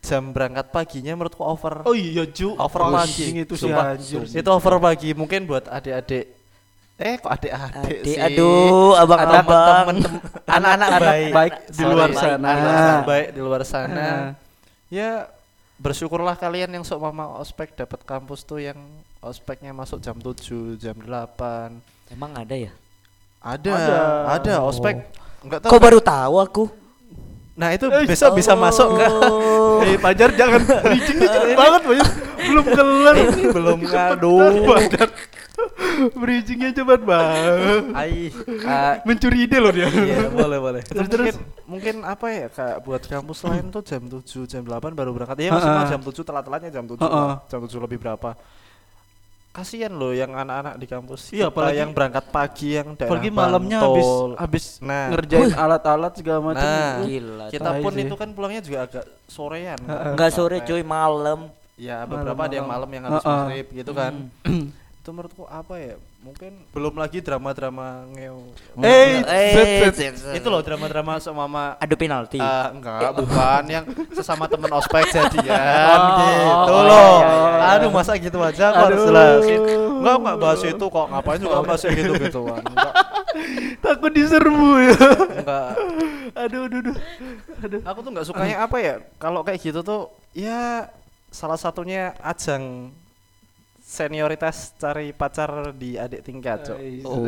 jam 0.00 0.32
berangkat 0.32 0.68
paginya 0.68 1.12
menurutku 1.16 1.40
over. 1.44 1.84
Oh 1.84 1.96
iya 1.96 2.24
Ju. 2.28 2.56
over 2.56 2.92
Anjing 2.92 3.40
pagi. 3.40 3.44
itu 3.48 3.54
sih 3.56 3.72
anjir. 3.72 4.20
Itu 4.28 4.48
over 4.52 4.76
pagi 4.76 5.16
mungkin 5.16 5.48
buat 5.48 5.64
adik-adik. 5.66 6.36
Eh, 7.00 7.16
kok 7.16 7.32
adik-adik 7.32 7.80
Adik, 7.80 8.00
sih? 8.04 8.20
aduh, 8.20 8.92
abang-abang. 8.92 10.04
Anak-anak 10.56 10.88
Anak 10.92 11.00
baik, 11.00 11.32
baik 11.32 11.54
di 11.72 11.84
luar 11.88 12.10
sana. 12.12 12.48
anak-anak 12.52 13.00
baik 13.08 13.28
di 13.32 13.40
luar 13.40 13.62
sana. 13.64 14.08
Ya 14.92 15.24
bersyukurlah 15.80 16.36
kalian 16.36 16.76
yang 16.76 16.84
sok 16.84 17.00
mama 17.00 17.40
ospek 17.40 17.72
dapat 17.72 18.04
kampus 18.04 18.44
tuh 18.44 18.60
yang 18.60 18.76
ospeknya 19.20 19.76
masuk 19.76 20.00
jam 20.00 20.16
7, 20.16 20.80
jam 20.80 20.96
8. 20.96 21.76
Emang 22.10 22.32
ada 22.34 22.56
ya? 22.56 22.72
Ada, 23.40 23.72
Ada. 23.72 23.96
ada, 24.36 24.54
ospek. 24.64 25.00
Enggak 25.40 25.64
tahu. 25.64 25.70
Kau 25.72 25.80
baru 25.80 26.00
tahu 26.00 26.34
aku. 26.40 26.64
Nah, 27.56 27.76
itu 27.76 27.88
Eh, 27.92 28.08
bisa 28.08 28.32
bisa 28.32 28.52
masuk 28.56 28.96
enggak? 28.96 29.12
Oh. 29.12 29.58
Eh 29.88 29.96
Pajar 29.96 30.28
jangan 30.36 30.60
bridging 30.60 31.24
nih 31.24 31.28
cepet 31.28 31.56
banget 31.56 31.82
Pajar. 31.88 32.08
Belum 32.40 32.64
kelar. 32.68 33.14
Ini 33.16 33.44
belum 33.48 33.78
ngadu. 33.80 34.36
Pajar. 34.68 35.08
Bridgingnya 36.16 36.72
cepat 36.72 37.00
banget. 37.04 37.84
Ai, 37.92 38.32
ah, 38.64 38.96
Mencuri 39.04 39.44
ide 39.44 39.60
loh 39.60 39.72
dia. 39.72 39.88
Iya, 39.88 40.32
boleh 40.32 40.56
boleh. 40.60 40.82
Terus, 40.84 41.08
Terus 41.08 41.26
mungkin, 41.36 41.36
mungkin 41.68 41.94
apa 42.08 42.26
ya 42.32 42.46
kayak 42.48 42.76
buat 42.80 43.02
kampus 43.04 43.44
lain 43.44 43.68
tuh 43.68 43.84
jam 43.84 44.02
7, 44.08 44.48
jam 44.48 44.62
8 44.64 44.96
baru 44.96 45.12
berangkat. 45.12 45.36
Ya 45.40 45.48
Heeh. 45.48 45.60
maksimal 45.60 45.84
jam 45.88 46.00
7 46.00 46.24
telat-telatnya 46.24 46.70
jam 46.72 46.84
7. 46.88 46.96
Heeh. 46.96 47.12
lah. 47.12 47.36
Jam 47.48 47.60
7 47.60 47.76
lebih 47.76 47.98
berapa. 48.00 48.36
Kasihan 49.60 49.92
loh 49.92 50.16
yang 50.16 50.32
anak-anak 50.32 50.74
di 50.80 50.86
kampus. 50.88 51.20
Iya, 51.30 51.46
Kita 51.46 51.52
apalagi- 51.52 51.78
yang 51.84 51.90
berangkat 51.92 52.24
pagi 52.32 52.68
yang 52.72 52.88
daerah 52.96 53.12
Apalagi 53.12 53.28
malamnya 53.28 53.78
habis 53.84 54.08
habis 54.40 54.64
Nah. 54.80 55.12
ngerjain 55.12 55.52
alat-alat 55.52 56.12
segala 56.16 56.40
macam. 56.40 56.64
Nah. 56.64 57.04
Gila. 57.04 57.46
kita 57.52 57.70
pun 57.78 57.92
sih. 57.92 58.02
itu 58.08 58.14
kan 58.16 58.28
pulangnya 58.32 58.62
juga 58.64 58.78
agak 58.88 59.04
sorean. 59.28 59.76
kan. 59.84 60.16
Enggak 60.16 60.30
sore 60.32 60.64
cuy, 60.64 60.80
malam. 60.80 61.52
Ya 61.76 62.04
beberapa 62.04 62.40
ada 62.40 62.54
yang 62.56 62.68
malam 62.68 62.88
yang 62.88 63.04
habis 63.04 63.24
maghrib 63.24 63.66
gitu 63.70 63.92
kan. 63.92 64.32
Hmm. 64.44 64.72
itu 64.72 65.08
menurutku 65.12 65.44
apa 65.44 65.74
ya? 65.76 65.94
Mungkin 66.20 66.52
belum 66.76 67.00
lagi 67.00 67.24
drama-drama 67.24 68.04
ngeo. 68.12 68.52
Eh, 68.84 69.24
Eh, 69.24 69.88
itu 70.36 70.48
loh 70.52 70.60
drama-drama 70.60 71.16
sama 71.16 71.48
mama 71.48 71.80
Adu 71.80 71.96
penalti. 71.96 72.36
Eh, 72.36 72.66
enggak, 72.76 73.16
bukan 73.16 73.62
yang 73.64 73.84
sesama 74.12 74.44
temen 74.44 74.68
ospek 74.68 75.08
jadian 75.08 75.96
Oh, 75.96 76.16
gitu 76.20 76.72
oh, 76.76 76.82
loh. 76.84 77.14
iya, 77.16 77.24
iya, 77.24 77.48
iya. 77.56 77.72
Aduh, 77.80 77.88
masa 77.88 78.20
gitu 78.20 78.36
aja 78.36 78.68
aku 78.68 78.80
harus 78.84 79.00
jelasin. 79.08 79.60
Enggak, 79.96 80.14
enggak 80.20 80.36
bahas 80.36 80.60
itu 80.60 80.84
kok. 80.84 81.06
Ngapain 81.08 81.40
juga 81.40 81.56
bahas 81.64 81.82
yang 81.88 81.94
gitu-gituan. 81.96 82.62
Enggak, 82.68 82.92
Takut 83.80 84.12
diserbu 84.12 84.70
ya. 84.76 84.96
enggak. 85.40 85.68
Aduh, 86.36 86.60
aduh, 86.68 86.78
aduh. 86.84 86.96
Aduh. 87.64 87.80
Aku 87.80 87.98
tuh 88.04 88.10
enggak 88.12 88.26
sukanya 88.28 88.56
apa 88.60 88.76
ya? 88.76 88.94
Kalau 89.16 89.40
kayak 89.40 89.56
gitu 89.56 89.80
tuh 89.80 90.12
ya 90.36 90.84
salah 91.32 91.56
satunya 91.56 92.12
ajang 92.20 92.92
senioritas 93.90 94.70
cari 94.74 95.10
pacar 95.10 95.50
di 95.74 95.98
adik 95.98 96.22
tingkat, 96.22 96.62
Cok. 96.64 96.78
Oh. 97.02 97.26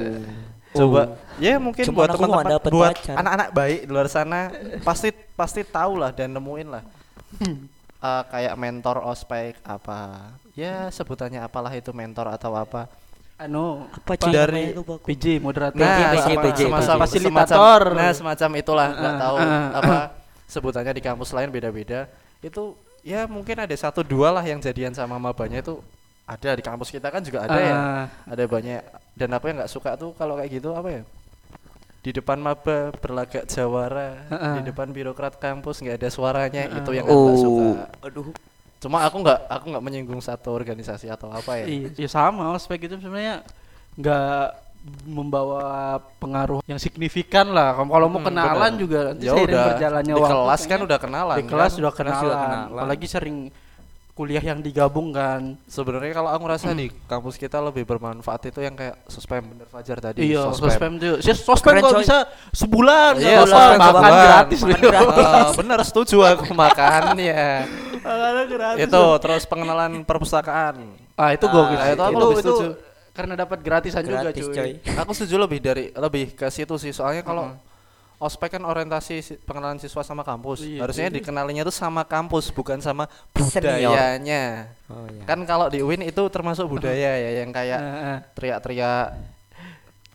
Coba 0.73 1.03
ya 1.37 1.59
mungkin 1.59 1.85
Cuman 1.85 1.97
buat 1.99 2.09
teman-teman 2.15 2.45
buat 2.71 2.95
pacar. 2.95 3.15
anak-anak 3.15 3.49
baik 3.51 3.81
di 3.83 3.91
luar 3.91 4.07
sana 4.07 4.49
pasti 4.81 5.11
pasti 5.35 5.61
tahu 5.63 5.99
lah 5.99 6.11
dan 6.11 6.31
nemuin 6.31 6.69
lah. 6.71 6.81
Eh, 7.99 8.23
kayak 8.27 8.55
mentor 8.57 8.99
ospek 9.01 9.59
apa 9.61 10.33
ya 10.51 10.89
sebutannya 10.89 11.39
apalah 11.39 11.71
itu 11.71 11.91
mentor 11.91 12.31
atau 12.31 12.53
apa 12.53 12.87
Anu, 13.37 13.91
Apa 13.91 14.15
cuy? 14.17 14.31
dari-. 14.31 14.71
PJ 15.03 15.25
moderator. 15.39 15.75
PJ, 15.75 15.83
nah 15.83 15.99
PJ, 16.09 16.23
sama- 16.23 16.43
PJ, 16.43 16.61
semacam- 16.63 16.79
PJ. 16.87 17.03
Fasilitator. 17.03 17.51
semacam- 17.83 17.99
nah 17.99 18.11
semacam 18.13 18.51
itulah 18.57 18.89
nggak 18.93 19.13
Ah, 19.13 19.19
tahu 19.19 19.37
ah, 19.37 19.67
apa 19.75 19.97
sebutannya 20.47 20.93
di 20.93 21.03
kampus 21.03 21.31
lain 21.33 21.49
beda-beda 21.49 22.07
itu 22.39 22.63
ya 23.03 23.27
mungkin 23.27 23.57
ada 23.59 23.75
satu 23.75 24.01
dua 24.01 24.31
lah 24.31 24.43
yang 24.43 24.57
jadian 24.57 24.93
sama 24.93 25.17
mabanya 25.17 25.59
itu 25.59 25.83
ada 26.25 26.51
di 26.51 26.61
kampus 26.61 26.89
kita 26.89 27.07
kan 27.07 27.21
juga 27.21 27.45
ada 27.45 27.57
ya 27.57 27.75
Ah, 27.75 28.05
ada 28.27 28.45
banyak 28.45 28.81
dan 29.13 29.29
apa 29.31 29.45
yang 29.45 29.57
nggak 29.59 29.69
suka 29.69 29.95
tuh 29.95 30.13
kalau 30.13 30.35
kayak 30.35 30.51
gitu 30.53 30.71
apa 30.71 30.89
ya 30.91 31.03
di 32.01 32.11
depan 32.11 32.35
maba 32.37 32.91
berlagak 32.93 33.47
jawara 33.47 34.27
Heeh. 34.29 34.55
di 34.59 34.71
depan 34.71 34.89
birokrat 34.89 35.37
kampus 35.37 35.79
nggak 35.79 35.97
ada 35.97 36.09
suaranya 36.09 36.67
itu 36.69 36.91
yang 36.91 37.05
aku 37.05 37.15
nggak 37.21 37.39
suka 37.39 37.63
Oh. 37.65 37.75
Aduh. 38.03 38.27
cuma 38.79 38.99
aku 39.01 39.17
nggak 39.19 39.39
aku 39.47 39.65
nggak 39.69 39.85
menyinggung 39.85 40.19
satu 40.19 40.51
organisasi 40.51 41.07
atau 41.07 41.29
apa 41.29 41.55
ya 41.57 41.67
Iya, 41.67 41.89
ya 41.97 42.09
sama 42.09 42.51
ospek 42.53 42.85
itu 42.85 42.97
sebenarnya 42.97 43.47
nggak 43.95 44.47
membawa 45.07 45.63
pengaruh 46.19 46.59
yang 46.65 46.75
signifikan 46.77 47.47
lah. 47.49 47.71
Kalau 47.73 47.87
kalau 47.89 48.07
mau 48.09 48.19
Hmm, 48.19 48.29
kenalan 48.29 48.59
bener. 48.69 48.81
juga 48.81 48.99
nanti 49.07 49.23
ya 49.23 49.31
seiring 49.31 49.47
udah 49.49 49.65
berjalannya 49.69 50.11
di 50.11 50.19
waktu 50.19 50.35
kelas 50.35 50.63
kan 50.65 50.79
udah 50.83 50.99
kenalan 50.99 51.37
di 51.37 51.45
kelas 51.45 51.63
kan? 51.65 51.77
sudah 51.79 51.93
Kelas 51.93 52.01
kenalan. 52.19 52.35
kenalan. 52.41 52.81
Apalagi 52.83 53.07
sering 53.07 53.37
kuliah 54.13 54.45
yang 54.45 54.61
digabungkan. 54.61 55.57
sebenarnya 55.65 56.13
kalau 56.13 56.29
aku 56.29 56.45
rasa 56.45 56.71
di 56.71 56.93
kampus 57.03 57.35
kita 57.35 57.57
lebih 57.59 57.83
bermanfaat 57.83 58.45
itu 58.47 58.61
yang 58.61 58.73
kayak 58.73 59.01
sospem 59.07 59.41
bener 59.43 59.65
Fajar 59.65 59.99
tadi 59.99 60.29
Iya, 60.29 60.53
sospem. 60.53 60.69
sospem 60.69 60.93
tuh. 60.97 61.15
Si 61.19 61.33
sospem 61.33 61.75
kok 61.79 61.93
bisa 61.97 62.19
sebulan 62.53 63.17
Iya, 63.17 63.41
sospem 63.43 63.79
makan 63.81 64.13
gratis 64.13 64.61
Makan 64.61 64.69
loh. 64.71 64.81
gratis. 64.85 65.27
Bener 65.61 65.81
setuju 65.83 66.17
aku 66.23 66.45
makan 66.63 67.03
ya 67.17 67.65
Makanan 67.97 68.45
gratis. 68.47 68.81
itu 68.85 69.03
terus 69.19 69.43
pengenalan 69.45 69.93
perpustakaan 70.03 70.77
Ah, 71.13 71.33
itu 71.33 71.45
Ah, 71.45 71.51
gokil. 71.51 71.79
itu 71.79 71.89
itu, 71.89 72.03
aku 72.03 72.13
itu, 72.13 72.21
lebih 72.23 72.37
setuju. 72.39 72.69
karena 73.13 73.35
dapat 73.35 73.59
gratisan 73.61 74.03
juga 74.03 74.29
cuy. 74.29 74.73
aku 74.95 75.11
setuju 75.13 75.37
lebih 75.39 75.59
dari 75.59 75.85
lebih 75.91 76.33
ke 76.33 76.49
situ 76.49 76.77
sih 76.77 76.89
soalnya 76.91 77.21
kalau 77.21 77.53
ospek 78.23 78.55
kan 78.55 78.63
orientasi 78.63 79.15
si- 79.19 79.35
pengenalan 79.37 79.77
siswa 79.77 80.01
sama 80.01 80.23
kampus 80.23 80.63
Iya, 80.63 80.79
harusnya 80.81 81.11
iya. 81.11 81.17
dikenalinya 81.19 81.63
tuh 81.63 81.75
sama 81.75 82.03
kampus 82.05 82.49
bukan 82.49 82.79
sama 82.79 83.11
budayanya 83.33 84.71
Oh 84.87 85.05
iya. 85.05 85.23
kan 85.25 85.43
kalau 85.43 85.67
di 85.67 85.81
UIN 85.81 86.03
itu 86.03 86.23
termasuk 86.29 86.71
budaya 86.71 87.19
ya 87.19 87.31
yang 87.39 87.51
kayak 87.51 87.81
teriak-teriak 88.35 89.19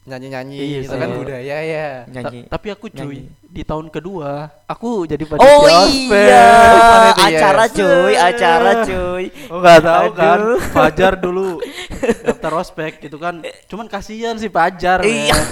nyanyi-nyanyi 0.03 0.55
Iya 0.55 0.79
itu 0.81 0.95
kan 0.95 1.09
budaya 1.11 1.57
ya 1.59 1.87
nyanyi. 2.07 2.47
Ta- 2.47 2.55
tapi 2.55 2.67
aku 2.71 2.87
cuy 2.87 3.27
Nyanyi. 3.27 3.27
di 3.45 3.61
tahun 3.61 3.87
kedua 3.87 4.47
aku 4.63 5.03
jadi 5.03 5.19
panitia 5.19 5.43
Oh 5.45 5.67
ospek. 5.67 6.15
iya, 6.23 6.47
Mana 6.63 7.09
itu, 7.11 7.23
acara 7.27 7.63
cuy, 7.67 8.13
acara 8.15 8.71
cuy. 8.87 9.23
Oh 9.51 9.59
nggak 9.59 9.79
tahu 9.83 10.07
kan. 10.15 10.39
Fajar 10.71 11.13
dulu 11.13 11.59
daftar 12.23 12.51
ospek 12.55 13.03
gitu 13.03 13.19
kan 13.19 13.43
cuman 13.67 13.85
kasihan 13.85 14.33
sih 14.33 14.47
Fajar 14.47 15.03
Iya. 15.03 15.35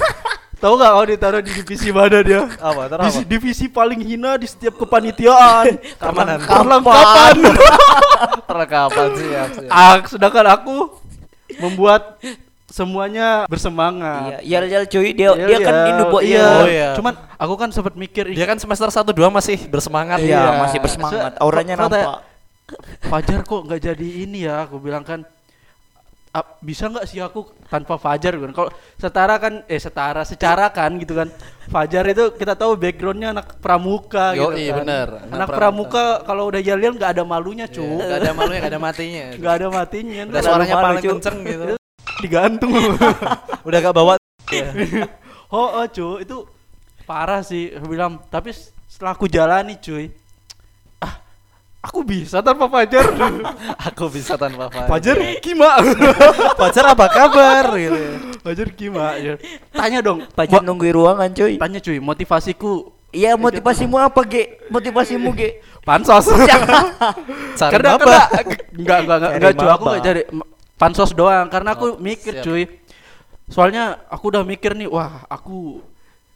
Tahu 0.55 0.73
nggak 0.79 0.91
kalau 0.95 1.05
ditaruh 1.05 1.41
di 1.43 1.51
divisi 1.51 1.89
mana 1.91 2.19
dia? 2.23 2.47
apa 2.57 2.87
terus 2.87 3.03
Divisi, 3.05 3.23
divisi 3.27 3.65
paling 3.67 3.99
hina 4.01 4.39
di 4.39 4.47
setiap 4.47 4.79
kepanitiaan. 4.79 5.75
Keamanan. 6.01 6.39
Perlengkapan. 6.47 7.35
perlengkapan 8.49 9.07
siap 9.19 9.49
siap 9.59 9.69
ah, 9.69 9.95
sedangkan 10.07 10.45
aku 10.55 10.75
membuat 11.59 12.17
semuanya 12.65 13.47
bersemangat. 13.47 14.43
Iya, 14.43 14.59
yel 14.59 14.65
yel 14.67 14.83
cuy, 14.87 15.15
dia 15.15 15.31
Iya, 15.31 15.45
dia 15.47 15.57
kan 15.63 15.73
iya, 15.75 15.87
Indo 15.91 16.03
buat 16.11 16.23
iya. 16.27 16.47
Oh, 16.47 16.67
iya. 16.67 16.89
Cuman 16.99 17.13
aku 17.39 17.53
kan 17.55 17.69
sempat 17.71 17.95
mikir 17.95 18.35
Dia 18.35 18.43
kan 18.43 18.59
semester 18.59 18.91
1 18.91 19.15
2 19.15 19.15
masih 19.31 19.57
bersemangat. 19.71 20.19
Iya, 20.19 20.39
Iya. 20.39 20.51
masih 20.59 20.79
bersemangat. 20.83 21.31
Auranya 21.39 21.75
nampak. 21.79 22.23
Fajar 23.07 23.45
kok 23.45 23.61
nggak 23.63 23.79
jadi 23.79 24.07
ini 24.27 24.43
ya? 24.49 24.67
Aku 24.67 24.81
bilang 24.83 25.05
kan 25.07 25.23
"Ah, 26.35 26.43
bisa 26.59 26.91
nggak 26.91 27.07
sih 27.07 27.23
aku 27.23 27.47
tanpa 27.71 27.95
Fajar 27.95 28.35
kan? 28.35 28.51
Kalau 28.51 28.69
setara 28.99 29.39
kan 29.39 29.63
eh 29.71 29.79
setara 29.79 30.27
secara 30.27 30.67
kan 30.67 30.91
gitu 30.99 31.15
kan. 31.15 31.31
Fajar 31.71 32.03
itu 32.11 32.35
kita 32.35 32.59
tahu 32.59 32.75
backgroundnya 32.75 33.31
anak 33.31 33.55
pramuka 33.63 34.35
Yo, 34.35 34.51
gitu 34.51 34.67
iya, 34.67 34.75
kan. 34.75 34.79
bener. 34.83 35.07
Anak, 35.23 35.35
Anak 35.39 35.49
pramuka 35.55 36.05
kalau 36.27 36.51
udah 36.51 36.59
yel 36.59 36.75
nggak 36.75 37.15
ada 37.15 37.23
malunya 37.23 37.71
cu. 37.71 37.79
Enggak 37.79 38.19
ada 38.19 38.31
malunya, 38.35 38.59
enggak 38.59 38.71
ada 38.75 38.81
matinya. 38.83 39.25
Nggak 39.39 39.53
ada 39.55 39.67
matinya. 39.71 40.21
Udah 40.27 40.41
suaranya 40.43 40.75
paling 40.83 41.03
Cuk. 41.07 41.11
kenceng 41.15 41.37
gitu. 41.47 41.63
digantung. 42.23 42.73
Udah 43.67 43.79
gak 43.81 43.95
bawa 43.95 44.13
oh, 45.49 45.67
oh 45.81 45.85
cu 45.89 46.07
itu 46.21 46.37
parah 47.07 47.41
sih 47.41 47.73
bilang. 47.87 48.21
Tapi 48.27 48.51
setelah 48.85 49.15
aku 49.15 49.25
jalani 49.31 49.79
cuy. 49.79 50.11
Aku 51.85 52.01
bisa 52.01 52.41
tanpa 52.41 52.65
Fajar. 52.65 53.05
aku 53.93 54.09
bisa 54.09 54.33
tanpa 54.35 54.73
Fajar. 54.73 54.89
Fajar 54.89 55.17
kima. 55.37 55.69
Fajar 56.59 56.85
apa 56.91 57.05
kabar 57.07 57.65
gitu. 57.77 58.01
Fajar 58.41 58.67
kima. 58.73 59.13
ya. 59.21 59.37
Tanya 59.69 60.01
dong. 60.01 60.25
Mo- 60.25 60.63
nungguin 60.65 60.93
ruangan 60.93 61.29
cuy. 61.29 61.61
tanya 61.61 61.79
cuy, 61.79 61.97
motivasiku 62.01 62.91
Iya, 63.15 63.39
motivasimu 63.39 63.95
apa, 63.95 64.27
Ge? 64.27 64.59
Motivasimu, 64.67 65.31
Ge? 65.31 65.63
pansos. 65.87 66.27
Cari 67.59 67.71
karena 67.71 67.95
karena 67.95 67.95
enggak 67.95 68.27
enggak 68.75 68.97
enggak 69.07 69.31
enggak 69.39 69.53
cuy, 69.55 69.69
aku 69.71 69.83
enggak 69.87 70.03
cari 70.03 70.21
pansos 70.75 71.11
doang 71.15 71.47
karena 71.47 71.79
aku 71.79 71.95
Oh, 71.95 71.99
mikir 72.01 72.33
siap. 72.35 72.43
cuy. 72.43 72.63
Soalnya 73.47 74.03
aku 74.11 74.35
udah 74.35 74.43
mikir 74.43 74.75
nih, 74.75 74.91
wah, 74.91 75.23
aku 75.31 75.79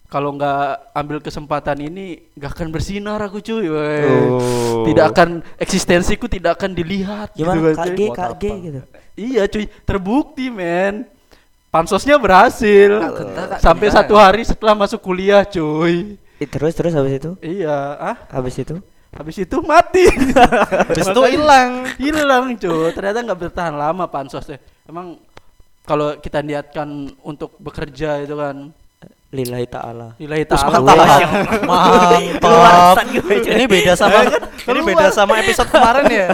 kalau 0.09 0.33
nggak 0.33 0.89
ambil 0.97 1.21
kesempatan 1.21 1.77
ini 1.85 2.17
nggak 2.33 2.51
akan 2.57 2.67
bersinar 2.73 3.21
aku 3.21 3.45
cuy. 3.45 3.69
Oh. 3.69 4.81
Tidak 4.89 5.05
akan 5.05 5.45
eksistensiku 5.61 6.25
tidak 6.25 6.57
akan 6.57 6.73
dilihat 6.73 7.37
Gimana, 7.37 7.77
kan, 7.77 7.93
cuy. 7.93 8.09
Buat 8.09 8.17
Kak 8.17 8.31
Ge 8.41 8.49
apa? 8.49 8.65
gitu. 8.65 8.81
Iya 9.13 9.43
cuy, 9.45 9.65
terbukti 9.85 10.49
men. 10.49 11.05
Pansosnya 11.69 12.17
berhasil. 12.17 12.89
Sampai 13.61 13.93
satu 13.93 14.17
hari 14.17 14.41
setelah 14.41 14.73
masuk 14.73 14.97
kuliah 14.97 15.45
cuy. 15.45 16.17
Terus 16.41 16.73
terus 16.73 16.97
habis 16.97 17.21
itu? 17.21 17.37
Iya, 17.45 17.77
ah, 17.99 18.17
Habis 18.33 18.57
itu? 18.65 18.81
habis 19.09 19.41
itu 19.41 19.57
mati. 19.65 20.05
Habis 20.85 21.09
itu 21.09 21.21
hilang. 21.33 21.81
hilang 21.97 22.45
cuy. 22.57 22.93
Ternyata 22.93 23.25
nggak 23.25 23.39
bertahan 23.45 23.73
lama 23.73 24.05
pansosnya. 24.09 24.57
Emang 24.85 25.17
kalau 25.85 26.17
kita 26.21 26.45
niatkan 26.45 27.13
untuk 27.25 27.57
bekerja 27.57 28.21
itu 28.21 28.37
kan 28.37 28.69
Lillahi 29.29 29.65
ta'ala. 29.69 30.17
Terus 30.17 30.63
ta'ala. 30.65 30.93
mantap. 31.69 33.05
Cuy. 33.13 33.37
Ini 33.45 33.65
beda 33.69 33.93
sama 33.93 34.25
ini 34.65 34.79
beda 34.81 35.07
sama 35.13 35.37
episode 35.37 35.69
kemarin 35.69 36.05
ya. 36.09 36.27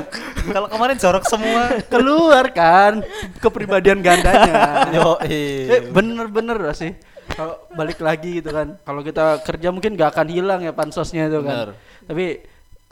Kalau 0.48 0.68
kemarin 0.72 0.96
jorok 0.96 1.26
semua. 1.28 1.76
keluar 1.92 2.48
kan 2.56 3.04
kepribadian 3.44 4.00
gandanya. 4.00 4.88
Yo, 4.96 5.20
Eh, 5.28 5.92
bener-bener 5.92 6.56
sih. 6.72 6.96
Kalau 7.36 7.68
balik 7.76 8.00
lagi 8.00 8.40
gitu 8.40 8.56
kan. 8.56 8.80
Kalau 8.88 9.02
kita 9.04 9.44
kerja 9.44 9.76
mungkin 9.76 10.00
gak 10.00 10.16
akan 10.16 10.28
hilang 10.32 10.60
ya 10.64 10.72
pansosnya 10.72 11.28
itu 11.28 11.44
kan. 11.44 11.52
Bener. 11.52 11.70
Tapi 12.08 12.26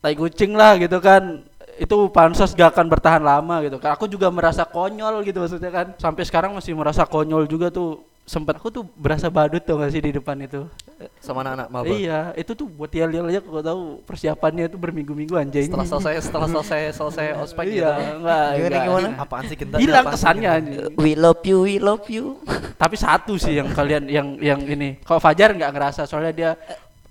tai 0.03 0.15
kucing 0.19 0.51
lah 0.51 0.75
gitu 0.83 0.99
kan. 0.99 1.47
Itu 1.79 2.11
pansos 2.11 2.51
gak 2.51 2.75
akan 2.75 2.91
bertahan 2.91 3.23
lama 3.23 3.63
gitu 3.63 3.79
kan. 3.79 3.95
Aku 3.95 4.11
juga 4.11 4.27
merasa 4.27 4.67
konyol 4.67 5.23
gitu 5.23 5.39
maksudnya 5.39 5.71
kan. 5.71 5.87
Sampai 5.95 6.27
sekarang 6.27 6.51
masih 6.59 6.75
merasa 6.75 7.07
konyol 7.07 7.47
juga 7.47 7.71
tuh. 7.71 8.03
Sempet 8.23 8.55
aku 8.55 8.71
tuh 8.71 8.87
berasa 8.95 9.27
badut 9.27 9.59
tuh 9.59 9.75
gak 9.75 9.91
sih 9.91 9.99
di 9.99 10.15
depan 10.15 10.39
itu. 10.39 10.63
sama 11.19 11.43
anak-anak 11.43 11.67
maba. 11.67 11.91
Iya, 11.91 12.31
itu 12.39 12.55
tuh 12.55 12.63
buat 12.63 12.87
yel-yel 12.87 13.27
aja 13.27 13.43
kau 13.43 13.59
tahu 13.59 13.99
persiapannya 14.07 14.71
itu 14.71 14.79
berminggu-minggu 14.79 15.35
anjing. 15.35 15.67
Setelah 15.67 15.83
selesai 15.83 16.13
setelah 16.23 16.47
selesai 16.47 16.79
selesai 16.95 17.25
ospek 17.43 17.65
iya, 17.67 17.91
gitu. 17.91 18.23
enggak, 18.23 18.43
Gimana, 18.47 18.63
enggak. 18.63 18.83
gimana? 18.87 19.09
Apaan 19.19 19.43
sih 19.43 19.55
genta? 19.59 19.75
Hilang 19.83 20.05
Apaan 20.07 20.15
sih 20.15 20.23
kesannya. 20.23 20.51
We 20.95 21.11
love 21.19 21.43
you, 21.43 21.67
we 21.67 21.75
love 21.75 22.07
you. 22.07 22.39
Tapi 22.81 22.95
satu 22.95 23.35
sih 23.35 23.59
yang 23.59 23.67
kalian 23.75 24.07
yang 24.07 24.27
yang 24.39 24.63
ini. 24.63 25.03
Kalau 25.03 25.19
Fajar 25.19 25.51
nggak 25.51 25.71
ngerasa 25.75 26.07
soalnya 26.07 26.31
dia 26.31 26.51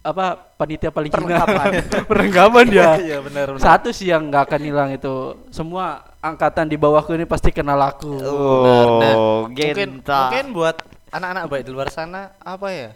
apa 0.00 0.34
panitia 0.56 0.88
paling. 0.88 1.12
Perlengkapan. 1.12 1.68
Perlengkapan 2.08 2.64
dia. 2.72 2.90
Iya 2.96 3.18
benar 3.20 3.46
benar. 3.52 3.60
Satu 3.60 3.92
sih 3.92 4.08
yang 4.08 4.32
nggak 4.32 4.48
akan 4.48 4.60
hilang 4.64 4.88
itu. 4.96 5.36
Semua 5.52 6.00
angkatan 6.18 6.64
di 6.64 6.80
bawahku 6.80 7.12
ini 7.12 7.28
pasti 7.28 7.52
kenal 7.52 7.76
aku. 7.76 8.16
Benar, 8.16 8.88
nah, 8.88 9.14
Oh, 9.14 9.38
mungkin 9.52 10.00
mungkin 10.00 10.46
buat 10.56 10.76
anak-anak 11.12 11.44
baik 11.52 11.64
di 11.68 11.72
luar 11.76 11.92
sana 11.92 12.32
apa 12.40 12.68
ya 12.72 12.90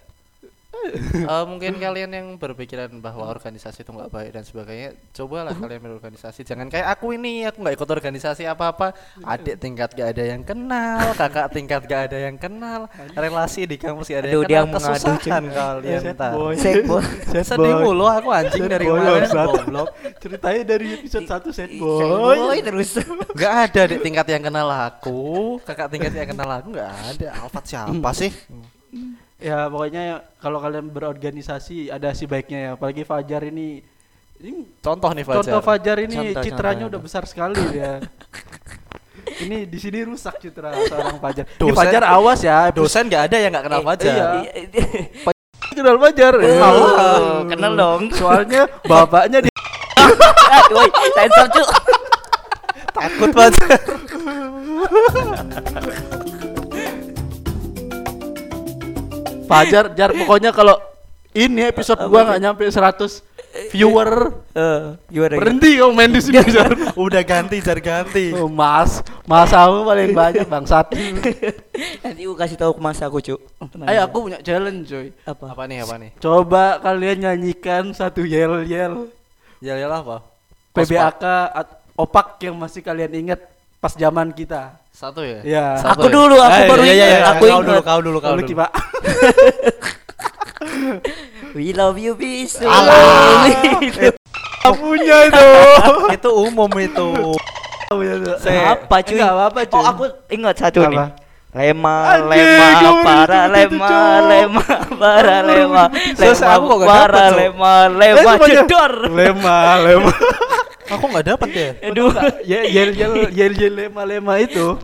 Eh, 1.26 1.44
mungkin 1.44 1.76
kalian 1.76 2.10
yang 2.12 2.26
berpikiran 2.38 2.88
bahwa 3.02 3.26
organisasi 3.26 3.82
itu 3.82 3.90
nggak 3.90 4.10
baik 4.12 4.30
dan 4.30 4.44
sebagainya 4.46 4.94
cobalah 5.10 5.52
kalian 5.52 5.82
berorganisasi. 5.82 6.46
Jangan 6.46 6.70
kayak 6.70 6.86
aku 6.94 7.16
ini 7.16 7.42
aku 7.42 7.66
nggak 7.66 7.74
ikut 7.74 7.90
organisasi 7.90 8.46
apa-apa. 8.46 8.94
Adik 9.20 9.58
tingkat 9.58 9.90
gak 9.92 10.14
ada 10.14 10.24
yang 10.24 10.46
kenal 10.46 11.10
kakak 11.16 11.50
tingkat 11.50 11.82
gak 11.84 12.02
ada 12.12 12.18
yang 12.30 12.36
kenal 12.38 12.86
relasi 13.12 13.66
di 13.66 13.76
kampus 13.76 14.12
gak 14.12 14.20
ada 14.22 14.28
Aduh, 14.30 14.42
yang 14.42 14.46
dia 14.46 14.60
kenal. 14.62 14.74
mengadu, 14.78 14.94
kesusahan 15.18 15.44
kalian 15.50 16.00
ntar. 16.14 16.32
sedih 17.42 17.74
mulu 17.82 18.06
aku 18.06 18.28
anjing 18.30 18.62
Sad 18.66 18.72
dari 18.72 18.84
kemarin. 18.86 19.30
goblok. 19.32 19.88
Ceritanya 20.22 20.62
dari 20.62 20.86
episode 20.94 21.26
1 21.26 21.56
set 21.56 21.70
boy. 21.76 22.36
boy 22.38 22.58
terus. 22.62 22.90
Gak 23.34 23.54
ada 23.70 23.80
adik 23.90 24.00
tingkat 24.04 24.26
yang 24.30 24.42
kenal 24.46 24.68
aku 24.70 25.58
kakak 25.66 25.88
tingkat 25.90 26.12
yang 26.14 26.28
kenal 26.30 26.48
aku 26.48 26.68
nggak 26.70 26.92
ada. 27.16 27.28
Alfat 27.42 27.64
siapa 27.66 28.10
sih 28.20 28.30
Ya 29.36 29.68
pokoknya 29.68 30.02
kalau 30.36 30.58
kalian 30.58 30.88
berorganisasi 30.88 31.88
ada 31.88 32.12
sih 32.12 32.24
baiknya 32.24 32.58
ya. 32.58 32.70
Apalagi 32.72 33.02
Fajar 33.02 33.44
ini 33.44 33.84
ini 34.36 34.64
contoh 34.80 35.12
nih 35.12 35.24
Fajar 35.24 35.40
Contoh 35.44 35.60
Fajar 35.60 35.96
ini 35.98 36.14
Contoh, 36.14 36.42
citranya 36.42 36.76
contoh. 36.82 36.90
udah 36.92 37.00
besar 37.04 37.22
sekali 37.24 37.60
ya. 37.72 38.00
ini 39.44 39.64
di 39.64 39.76
sini 39.76 40.00
rusak 40.02 40.40
citra 40.40 40.72
seorang 40.82 41.18
Fajar. 41.18 41.44
Ini 41.44 41.56
Dosen- 41.58 41.76
Fajar 41.76 42.02
awas 42.06 42.40
ya. 42.40 42.68
dosen 42.70 43.04
nggak 43.06 43.22
ada 43.28 43.36
yang 43.36 43.50
nggak 43.52 43.64
kenal 43.64 43.80
Eh, 43.80 43.86
Fajar 43.86 44.08
iya. 44.08 44.28
kenal 45.76 45.96
Fajar. 45.98 46.34
Oh, 46.40 47.36
kenal 47.44 47.72
dong. 47.74 48.02
Soalnya 48.10 48.64
bapaknya 48.82 49.44
di 49.44 49.50
woy, 50.72 50.88
sensor 51.12 51.46
cu. 51.50 51.62
takut 52.96 53.30
Fajar 53.30 53.68
Fajar, 59.46 59.84
Jar 59.94 60.10
pokoknya 60.12 60.50
kalau 60.50 60.76
ini 61.32 61.68
episode 61.68 62.00
gua 62.06 62.26
nggak 62.26 62.40
nyampe 62.42 62.64
100 62.66 63.22
viewer 63.72 64.36
Eh, 64.52 64.84
gimana? 65.08 65.36
berhenti 65.36 65.80
kau 65.80 65.92
main 65.92 66.12
di 66.12 66.20
sini 66.20 66.40
Jar. 66.48 66.72
udah 66.96 67.22
ganti 67.24 67.56
jar 67.60 67.80
ganti 67.80 68.32
Oh, 68.32 68.48
mas, 68.48 69.00
masamu 69.24 69.84
paling 69.84 70.12
banyak 70.12 70.44
bangsat. 70.44 70.92
Nanti 72.04 72.20
aku 72.24 72.36
kasih 72.36 72.56
tahu 72.56 72.76
ke 72.76 72.80
mas 72.80 73.00
aku, 73.00 73.20
Cuk. 73.20 73.40
Ayo 73.84 74.00
aku 74.04 74.28
punya 74.28 74.40
challenge 74.40 74.88
coy. 74.88 75.08
apa? 75.24 75.44
apa 75.52 75.62
nih 75.68 75.78
apa 75.84 75.94
nih 75.96 76.10
Coba 76.20 76.80
kalian 76.80 77.16
nyanyikan 77.28 77.92
satu 77.92 78.24
yel 78.24 78.64
yel 78.64 79.08
ya 79.60 79.72
ya 79.76 79.88
apa 79.88 80.20
PBAK 80.76 81.24
opak 81.96 82.36
yang 82.44 82.56
masih 82.60 82.84
kalian 82.84 83.12
ingat 83.12 83.40
pas 83.80 83.92
zaman 83.92 84.32
kita. 84.32 84.76
Satu 84.96 85.20
ya 85.20 85.44
Iya. 85.44 85.66
Aku 85.92 86.08
ya? 86.08 86.12
dulu, 86.16 86.36
aku 86.40 86.56
Eh, 86.56 86.68
baru 86.72 86.82
iya, 86.82 86.94
iya, 86.96 87.04
ingat, 87.04 87.12
iya. 87.12 87.28
aku 87.28 87.36
kau 87.36 87.52
ingat. 87.52 87.66
dulu 87.68 87.80
kau 87.84 88.00
dulu 88.00 88.18
kau 88.18 88.32
dulu 88.32 88.48
Kiba. 88.48 88.66
We 91.56 91.72
love 91.72 92.00
you, 92.00 92.16
bisu. 92.16 92.64
punya 94.76 95.16
itu. 95.28 95.46
itu 96.16 96.30
umum 96.32 96.70
itu. 96.80 97.08
Apa 97.86 98.96
cuy? 99.04 99.14
Enggak 99.20 99.32
apa-apa 99.36 99.60
cuy. 99.68 99.76
Oh, 99.78 99.84
aku 99.84 100.04
ingat 100.28 100.56
satu 100.58 100.80
Apa? 100.82 100.90
nih. 100.90 101.08
Lema, 101.56 102.20
lema, 102.28 102.68
kamu 102.76 103.00
para 103.00 103.40
itu, 103.48 103.80
lema, 103.80 103.96
lema, 104.28 104.66
para 105.00 105.36
lema, 105.40 105.84
lema, 105.88 106.46
aku 106.52 106.64
kok 106.68 106.78
gak 106.84 106.88
para 106.92 107.24
lema, 107.32 107.74
Eh, 107.88 108.12
lema, 108.12 108.32
jedor. 108.44 108.92
Lema, 109.08 109.58
lema. 109.80 110.12
Aku 110.88 111.04
nggak 111.10 111.26
dapat 111.26 111.48
ya? 111.50 111.68
Aduh, 111.90 112.10
yel 112.42 112.64
yel 112.66 112.90
yel 112.92 113.12
yel 113.30 113.52
yel 113.54 113.74
lema 113.74 114.02
lema 114.02 114.34
itu 114.38 114.78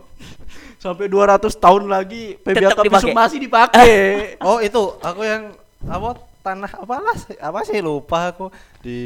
sampai 0.76 1.06
200 1.06 1.46
tahun 1.54 1.86
lagi 1.86 2.34
PBAK 2.42 2.74
Visum 2.82 2.86
dipakai. 2.90 3.12
masih 3.14 3.38
dipakai. 3.38 3.90
oh 4.48 4.58
itu. 4.58 4.82
Aku 4.98 5.22
yang 5.22 5.54
apa 5.86 6.08
tanah 6.42 6.70
apa 6.74 6.94
lah 6.98 7.16
apa 7.38 7.58
sih? 7.62 7.78
Lupa 7.78 8.34
aku. 8.34 8.50
Di 8.82 8.98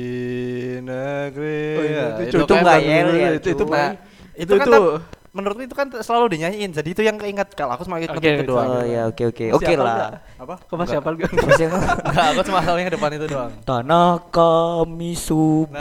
negeri. 0.81 1.61
Oh, 1.77 1.85
iya, 1.85 2.05
ya, 2.17 2.25
itu- 2.25 2.41
itu 2.41 2.45
kan 2.49 2.63
nggak? 2.65 2.79
itu, 2.81 2.89
yel, 2.89 3.09
ya, 3.13 3.29
itu 3.37 3.49
itu 3.53 3.61
Cuk. 3.61 3.69
Nah, 3.69 3.91
itu 4.33 4.53
kan 4.53 4.65
itu 4.65 4.73
tak- 4.73 5.16
menurutku 5.37 5.63
itu 5.63 5.77
kan 5.77 5.93
selalu 6.01 6.33
dinyanyiin 6.33 6.73
jadi 6.73 6.89
itu 6.89 7.03
yang 7.05 7.15
keinget 7.15 7.53
kalau 7.53 7.77
aku 7.77 7.85
cuma 7.85 8.01
ingat 8.01 8.17
Oke, 8.17 8.41
kedua 8.41 8.61
Oh 8.65 8.83
ya, 8.83 9.03
oke 9.07 9.23
oke, 9.29 9.45
oke 9.53 9.73
lah. 9.77 10.25
apa 10.35 10.55
Kau 10.65 10.75
masih 10.75 10.97
hafal 10.97 11.15
gak? 11.15 11.29
Masih 11.29 11.69
Enggak, 11.69 12.27
aku 12.33 12.41
cuma 12.43 12.59
yang 12.65 12.89
depan 12.89 13.11
itu 13.13 13.27
doang 13.27 13.53
Tanah 13.63 14.09
kami 14.27 15.13
subur 15.13 15.77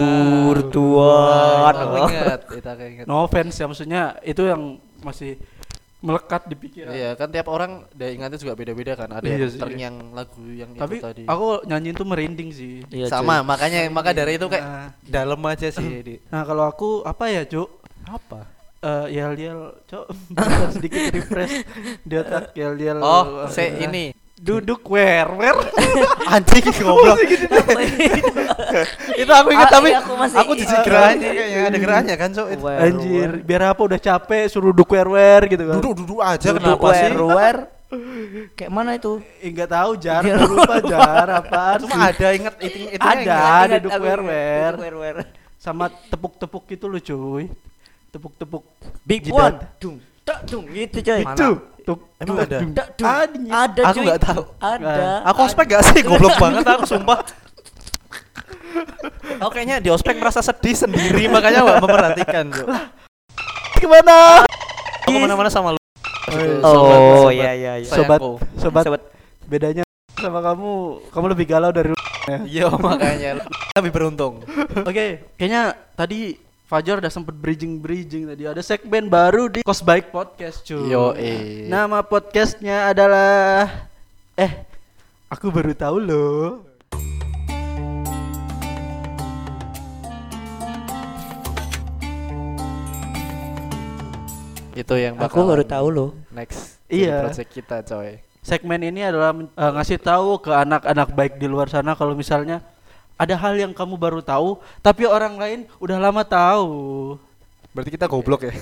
Nah, 0.58 0.68
Tuhan. 0.68 1.72
itu 1.72 1.80
aku 1.80 1.96
ingat 2.06 2.40
itu 2.52 2.68
aku 2.68 2.84
ingat 2.94 3.06
No 3.08 3.24
offense 3.24 3.56
ya 3.56 3.66
maksudnya 3.66 4.02
itu 4.22 4.44
yang 4.44 4.62
masih 5.00 5.40
melekat 6.02 6.46
di 6.46 6.54
pikiran. 6.54 6.94
Iya 6.94 7.10
kan 7.14 7.34
tiap 7.34 7.50
orang 7.50 7.90
dia 7.90 8.14
ingatnya 8.14 8.38
juga 8.38 8.54
beda-beda 8.54 8.94
kan. 8.94 9.10
Ada 9.10 9.26
Iya 9.26 9.38
yang 9.42 9.58
terngiang 9.58 9.96
lagu 10.14 10.44
yang 10.46 10.70
Tapi 10.74 10.96
itu 10.96 11.02
tadi. 11.02 11.24
aku 11.26 11.66
nyanyiin 11.66 11.96
tuh 11.96 12.06
merinding 12.06 12.50
sih. 12.54 12.86
Iya, 12.94 13.10
Sama 13.10 13.42
cuy. 13.42 13.48
makanya 13.48 13.80
maka 13.90 14.14
dari 14.14 14.38
itu 14.38 14.46
kayak 14.46 14.62
Nah. 14.62 14.90
dalam 15.02 15.42
aja 15.42 15.66
sih 15.68 15.90
di 16.06 16.22
Nah, 16.30 16.46
kalau 16.46 16.62
aku 16.64 17.02
apa 17.02 17.26
ya, 17.28 17.42
Cuk? 17.42 17.82
apa? 18.06 18.46
Eh, 18.84 19.06
yel-yel, 19.16 19.60
Cuk. 19.88 20.06
Bentar, 20.36 20.70
sedikit 20.76 21.02
refresh 21.14 21.64
di 22.04 22.16
otak 22.20 22.52
yel-yel. 22.54 23.00
Oh, 23.00 23.48
se 23.48 23.72
Nah, 23.72 23.88
ini 23.88 24.06
Duduk 24.36 24.84
wer 24.92 25.32
wer. 25.32 25.56
anjing 26.36 26.68
goblok. 26.84 27.24
itu 29.24 29.32
aku 29.32 29.48
ingat 29.56 29.68
Ah, 29.72 29.74
tapi 29.80 29.96
iya, 29.96 30.04
aku 30.04 30.12
masih 30.20 30.38
aku 30.44 30.52
jijik 30.60 30.80
gerakannya 30.84 31.30
kayaknya 31.32 31.60
ada 31.64 31.78
gerakannya 31.80 32.16
kan 32.20 32.30
cok. 32.36 32.48
Wer, 32.60 32.80
Anjir, 32.84 33.30
biar 33.48 33.62
apa 33.72 33.82
udah 33.88 33.96
capek 33.96 34.44
suruh 34.52 34.76
duduk 34.76 34.92
wer 34.92 35.08
wer 35.08 35.42
gitu 35.48 35.64
kan. 35.64 35.80
Duduk 35.80 35.94
duduk 36.04 36.20
aja 36.20 36.52
Duduk 36.52 36.60
kenapa 36.60 36.88
sih? 36.92 37.08
wer, 37.08 37.16
wer. 37.32 37.58
Kayak 38.60 38.72
mana 38.76 38.92
itu? 39.00 39.24
Eh, 39.40 39.56
Enggak 39.56 39.70
tahu 39.72 39.92
jar, 40.04 40.20
aku 40.20 40.52
lupa 40.52 40.76
jar 40.84 41.28
apaan 41.32 41.78
Cuma 41.88 41.96
ada 42.12 42.28
inget 42.36 42.56
itu 42.60 42.78
itu 42.92 43.00
Ada. 43.00 43.80
Duduk 43.80 43.92
wer, 44.04 44.20
wer. 44.20 45.16
Sama 45.56 45.88
tepuk-tepuk 46.12 46.68
itu 46.76 46.86
lu 46.92 47.00
cuy. 47.00 47.48
Tepuk-tepuk 48.16 48.64
Big 49.04 49.28
jidat. 49.28 49.36
one, 49.36 49.58
dung, 49.76 49.96
tak 50.24 50.48
dung 50.48 50.64
gitu 50.72 51.04
coy. 51.04 51.22
Mana? 51.22 51.36
Itu. 51.36 51.50
Tuk, 51.86 52.00
Emang 52.18 52.42
ada? 52.42 52.58
Ada. 52.66 53.28
Ada 53.46 53.82
Aku 53.92 54.00
nggak 54.02 54.22
tahu. 54.24 54.44
Ada. 54.58 55.22
Aku 55.30 55.40
ospek 55.46 55.66
gak 55.70 55.84
sih 55.86 56.00
goblok 56.02 56.34
banget 56.44 56.66
aku 56.66 56.88
sumpah. 56.88 57.20
Aku 59.38 59.52
kayaknya 59.52 59.78
di 59.78 59.92
ospek 59.92 60.16
merasa 60.18 60.40
sedih 60.40 60.74
sendiri 60.74 61.28
makanya 61.28 61.62
gak 61.62 61.84
memperhatikan 61.84 62.46
Cok. 62.50 62.68
Gimana? 63.78 64.48
Aku 65.06 65.14
ke 65.14 65.20
mana-mana 65.22 65.52
sama 65.52 65.76
lu. 65.76 65.80
Oh 66.66 67.30
iya 67.30 67.54
iya 67.54 67.74
iya. 67.78 67.90
Sobat, 67.92 68.18
sayangku. 68.18 68.34
sobat, 68.58 68.84
Sobat. 68.88 69.02
bedanya 69.46 69.84
sama 70.18 70.42
kamu, 70.42 70.72
kamu 71.14 71.26
lebih 71.38 71.46
galau 71.46 71.70
dari 71.70 71.94
lu. 71.94 71.98
Iya 72.50 72.74
makanya 72.74 73.46
lebih 73.78 73.92
beruntung. 73.94 74.42
Oke, 74.82 75.22
kayaknya 75.38 75.78
tadi 75.94 76.42
Fajar 76.66 76.98
udah 76.98 77.14
sempet 77.14 77.38
bridging-bridging 77.38 78.26
tadi. 78.26 78.44
Ada 78.50 78.66
segmen 78.66 79.06
baru 79.06 79.46
di 79.46 79.62
Kos 79.62 79.86
Baik 79.86 80.10
Podcast, 80.10 80.66
cuy. 80.66 80.90
Yo 80.90 81.14
eh. 81.14 81.70
Nama 81.70 82.02
podcastnya 82.02 82.90
adalah 82.90 83.70
eh 84.34 84.66
aku 85.30 85.54
baru 85.54 85.78
tahu 85.78 85.98
loh. 86.02 86.66
itu 94.76 94.96
yang 95.00 95.16
Aku 95.24 95.48
baru 95.48 95.64
tahu 95.64 95.88
loh. 95.88 96.10
next 96.36 96.84
Iya. 96.92 97.26
project 97.26 97.50
kita 97.50 97.78
coy. 97.88 98.20
Segmen 98.46 98.78
ini 98.84 99.02
adalah 99.02 99.34
eh, 99.34 99.72
ngasih 99.74 99.98
tahu 99.98 100.38
ke 100.38 100.52
anak-anak 100.52 101.10
baik 101.16 101.34
di 101.40 101.48
luar 101.50 101.72
sana 101.72 101.96
kalau 101.96 102.14
misalnya 102.14 102.62
ada 103.16 103.34
hal 103.34 103.54
yang 103.56 103.72
kamu 103.72 103.96
baru 103.96 104.20
tahu 104.20 104.60
tapi 104.80 105.04
orang 105.04 105.36
lain 105.36 105.60
udah 105.78 105.98
lama 105.98 106.22
tahu. 106.22 107.16
Berarti 107.72 107.92
kita 107.92 108.08
goblok 108.08 108.44
ya. 108.44 108.54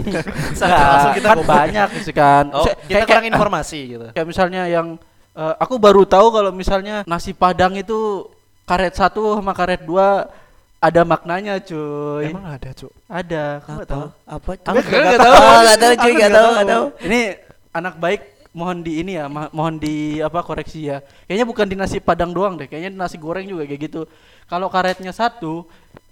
Nah, 0.60 0.68
langsung 0.70 1.14
kita 1.16 1.28
kan 1.28 1.36
goblok. 1.36 1.50
banyak 1.50 1.88
sih 2.00 2.14
kan. 2.14 2.44
Oh, 2.50 2.62
Se- 2.62 2.74
kita 2.80 2.86
kayak- 2.92 3.06
kurang 3.06 3.22
kayak- 3.22 3.32
informasi 3.32 3.80
gitu. 3.88 4.06
kayak 4.10 4.26
misalnya 4.26 4.62
yang 4.66 4.94
eh, 5.32 5.54
aku 5.56 5.74
baru 5.76 6.02
tahu 6.04 6.26
kalau 6.30 6.50
misalnya 6.50 7.02
nasi 7.04 7.30
padang 7.30 7.74
itu 7.74 8.26
karet 8.62 8.94
satu 8.94 9.34
sama 9.34 9.50
karet 9.50 9.82
dua 9.82 10.30
ada 10.78 11.02
maknanya 11.02 11.58
cuy 11.58 12.30
Emang 12.30 12.46
ada, 12.48 12.70
Cuk. 12.72 12.88
ada 13.04 13.60
kamu 13.60 13.76
nggak 13.76 13.90
tahu 13.90 14.06
Apa? 14.24 14.50
Aku 14.56 14.78
nggak 14.80 15.18
tahu. 15.18 15.34
Nggak 15.60 15.76
tahu 15.76 15.92
cuy, 15.96 16.12
nggak 16.14 16.30
tahu, 16.30 16.48
nggak 16.48 16.68
tahu. 16.68 16.84
ini 17.04 17.20
anak 17.70 17.94
baik 17.96 18.20
mohon 18.50 18.82
di 18.82 18.98
ini 18.98 19.14
ya 19.14 19.26
ma- 19.26 19.50
mohon 19.50 19.76
di 19.76 20.18
apa 20.18 20.42
koreksi 20.42 20.90
ya 20.90 20.98
kayaknya 21.24 21.46
bukan 21.46 21.66
di 21.66 21.76
nasi 21.76 21.98
padang 21.98 22.30
doang 22.30 22.54
deh 22.54 22.66
kayaknya 22.66 22.90
di 22.90 22.98
nasi 22.98 23.14
goreng 23.14 23.46
juga 23.46 23.62
kayak 23.62 23.80
gitu 23.80 24.00
kalau 24.44 24.66
karetnya 24.66 25.10
satu 25.10 25.62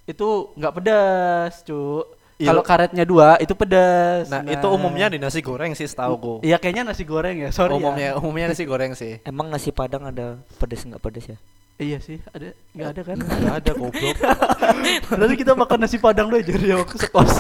itu 0.05 0.27
nggak 0.55 0.74
pedas 0.74 1.62
cu 1.62 2.07
Iya. 2.38 2.55
kalau 2.55 2.62
karetnya 2.62 3.03
dua 3.03 3.35
itu 3.37 3.51
pedas 3.51 4.31
Nah, 4.31 4.46
itu 4.46 4.62
umumnya 4.70 5.11
di 5.11 5.18
nasi 5.18 5.42
goreng 5.42 5.74
sih 5.74 5.83
setahuku. 5.85 6.38
iya 6.40 6.55
kayaknya 6.55 6.87
nasi 6.87 7.03
goreng 7.03 7.35
ya 7.35 7.51
sorry 7.51 7.74
umumnya 7.74 8.14
ya. 8.14 8.14
umumnya 8.14 8.55
nasi 8.55 8.62
goreng 8.62 8.94
sih. 8.94 9.18
Emang 9.27 9.51
nasi 9.51 9.74
padang 9.74 10.07
ada 10.07 10.38
pedes 10.55 10.87
nggak 10.87 11.03
pedes 11.03 11.27
ya? 11.27 11.38
Iya 11.79 12.03
sih 12.03 12.19
ada 12.35 12.51
nggak 12.75 12.88
ada 12.91 13.03
kan 13.07 13.17
Enggak 13.23 13.57
ada 13.62 13.73
goblok. 13.79 14.17
Berarti 15.14 15.35
kita 15.38 15.53
makan 15.55 15.79
nasi 15.79 15.97
padang 16.03 16.27
dulu 16.27 16.43
aja 16.43 16.51
di 16.51 16.69
sekos. 16.99 17.33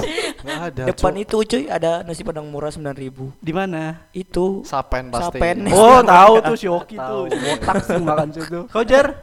Enggak 0.46 0.62
ada. 0.70 0.82
Depan 0.94 1.12
itu 1.18 1.36
cuy 1.42 1.64
ada 1.66 2.06
nasi 2.06 2.22
padang 2.22 2.46
murah 2.46 2.70
9000 2.70 2.94
Di 3.42 3.52
mana? 3.52 4.06
Itu 4.14 4.62
sapen 4.62 5.10
pasti. 5.10 5.42
Sapen. 5.42 5.66
Oh, 5.74 5.98
tahu 6.14 6.34
tuh 6.38 6.56
si 6.56 6.66
Oki 6.70 6.94
tuh. 6.94 7.26
Botak 7.26 7.76
sih 7.82 7.98
makan 7.98 8.28
situ. 8.30 8.60
Kau 8.72 8.86
Jar? 8.86 9.18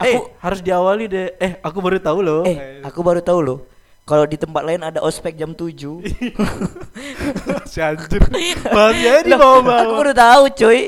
Eh, 0.00 0.16
harus 0.40 0.58
diawali 0.64 1.04
deh. 1.06 1.28
Eh, 1.38 1.52
aku 1.62 1.78
baru 1.78 2.02
tahu 2.02 2.18
loh. 2.24 2.42
Eh, 2.48 2.80
aku 2.82 3.04
baru 3.04 3.20
tahu 3.22 3.40
loh. 3.46 3.58
Kalau 4.08 4.26
di 4.26 4.34
tempat 4.34 4.66
lain 4.66 4.82
ada 4.82 4.98
ospek 5.06 5.38
jam 5.38 5.54
7 5.54 5.70
si 7.70 7.78
anjir. 7.78 8.18
Bahasanya 8.66 9.22
di 9.22 9.30
Aku 9.30 9.38
bawah-bawah. 9.38 10.02
baru 10.02 10.12
tahu 10.16 10.42
cuy. 10.56 10.80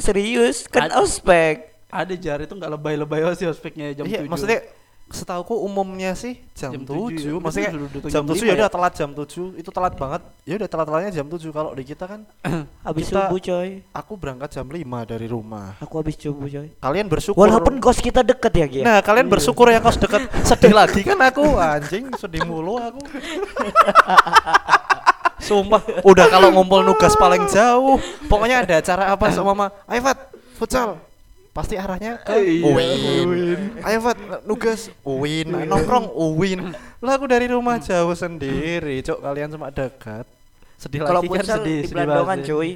Serius 0.00 0.64
kan 0.70 0.88
ospek. 0.96 1.73
Ada 1.94 2.14
Jar 2.18 2.42
itu 2.42 2.50
nggak 2.50 2.70
lebay-lebay 2.74 3.22
sih 3.38 3.46
ospeknya 3.46 3.94
jam 3.94 4.02
Iya, 4.02 4.26
7. 4.26 4.30
maksudnya 4.34 4.60
setauku 5.04 5.52
umumnya 5.60 6.16
sih 6.16 6.40
jam, 6.56 6.72
Jam 6.74 6.82
7. 6.82 6.90
tujuh, 6.90 7.36
ya. 7.36 7.42
Maksudnya 7.44 7.70
jam 7.70 8.08
jam 8.10 8.24
7 8.24 8.40
lima 8.40 8.48
ya 8.48 8.54
udah 8.56 8.66
ya. 8.66 8.72
telat 8.72 8.92
jam 8.96 9.10
7. 9.12 9.52
Itu 9.54 9.70
telat 9.70 9.94
banget. 9.94 10.22
Ya 10.42 10.54
udah 10.56 10.66
telat-telatnya 10.66 11.10
jam 11.12 11.26
7 11.28 11.44
kalau 11.52 11.70
di 11.70 11.84
kita 11.84 12.04
kan 12.08 12.20
Habis 12.88 13.12
Kita- 13.12 13.28
subuh 13.28 13.38
coy. 13.38 13.70
aku 13.92 14.12
berangkat 14.16 14.48
jam 14.50 14.66
5 14.66 14.80
dari 15.04 15.26
rumah. 15.28 15.76
Aku 15.78 15.94
habis 16.00 16.16
subuh 16.16 16.48
coy. 16.48 16.72
Kalian 16.80 17.06
bersyukur. 17.06 17.36
Walaupun 17.36 17.78
kos 17.78 18.00
kita 18.00 18.24
deket 18.24 18.52
ya 18.56 18.66
Gia. 18.66 18.82
Nah, 18.82 18.98
kalian 19.04 19.28
bersyukur 19.28 19.68
ya 19.70 19.78
kos 19.78 20.00
deket 20.00 20.24
sedih 20.48 20.72
lagi 20.74 21.04
kan 21.04 21.20
aku 21.20 21.44
anjing 21.54 22.08
sedih 22.16 22.42
mulu 22.42 22.80
aku. 22.80 22.98
Sumpah, 25.44 25.84
udah 26.00 26.26
kalau 26.32 26.48
ngumpul 26.48 26.80
nugas 26.80 27.12
paling 27.14 27.44
jauh. 27.52 28.00
Pokoknya 28.26 28.64
ada 28.64 28.80
acara 28.80 29.12
apa 29.12 29.28
sama 29.28 29.52
mama. 29.52 29.66
Ayo 29.84 30.00
Fat, 30.00 30.32
futsal. 30.56 30.96
Pasti 31.54 31.78
arahnya 31.78 32.18
ke 32.18 32.34
Iya, 32.34 32.66
Uwin. 32.66 33.78
Ayo 33.80 33.98
Fat, 34.02 34.18
nugas 34.42 34.90
Uwin, 35.00 35.46
nongkrong 35.62 36.10
Uwin. 36.10 36.74
Lah 36.98 37.14
aku 37.14 37.30
dari 37.30 37.46
rumah 37.46 37.78
jauh 37.78 38.10
sendiri, 38.12 38.98
cok 39.00 39.22
kalian 39.22 39.48
cuma 39.48 39.70
dekat. 39.70 40.26
sedih 40.74 41.00
Kalau 41.00 41.22
lagi 41.22 41.28
kan 41.28 41.38
futsal 41.38 41.58
sedih, 41.62 41.78
di 41.78 41.86
sedih 41.86 42.06
banget 42.10 42.38
cuy. 42.44 42.70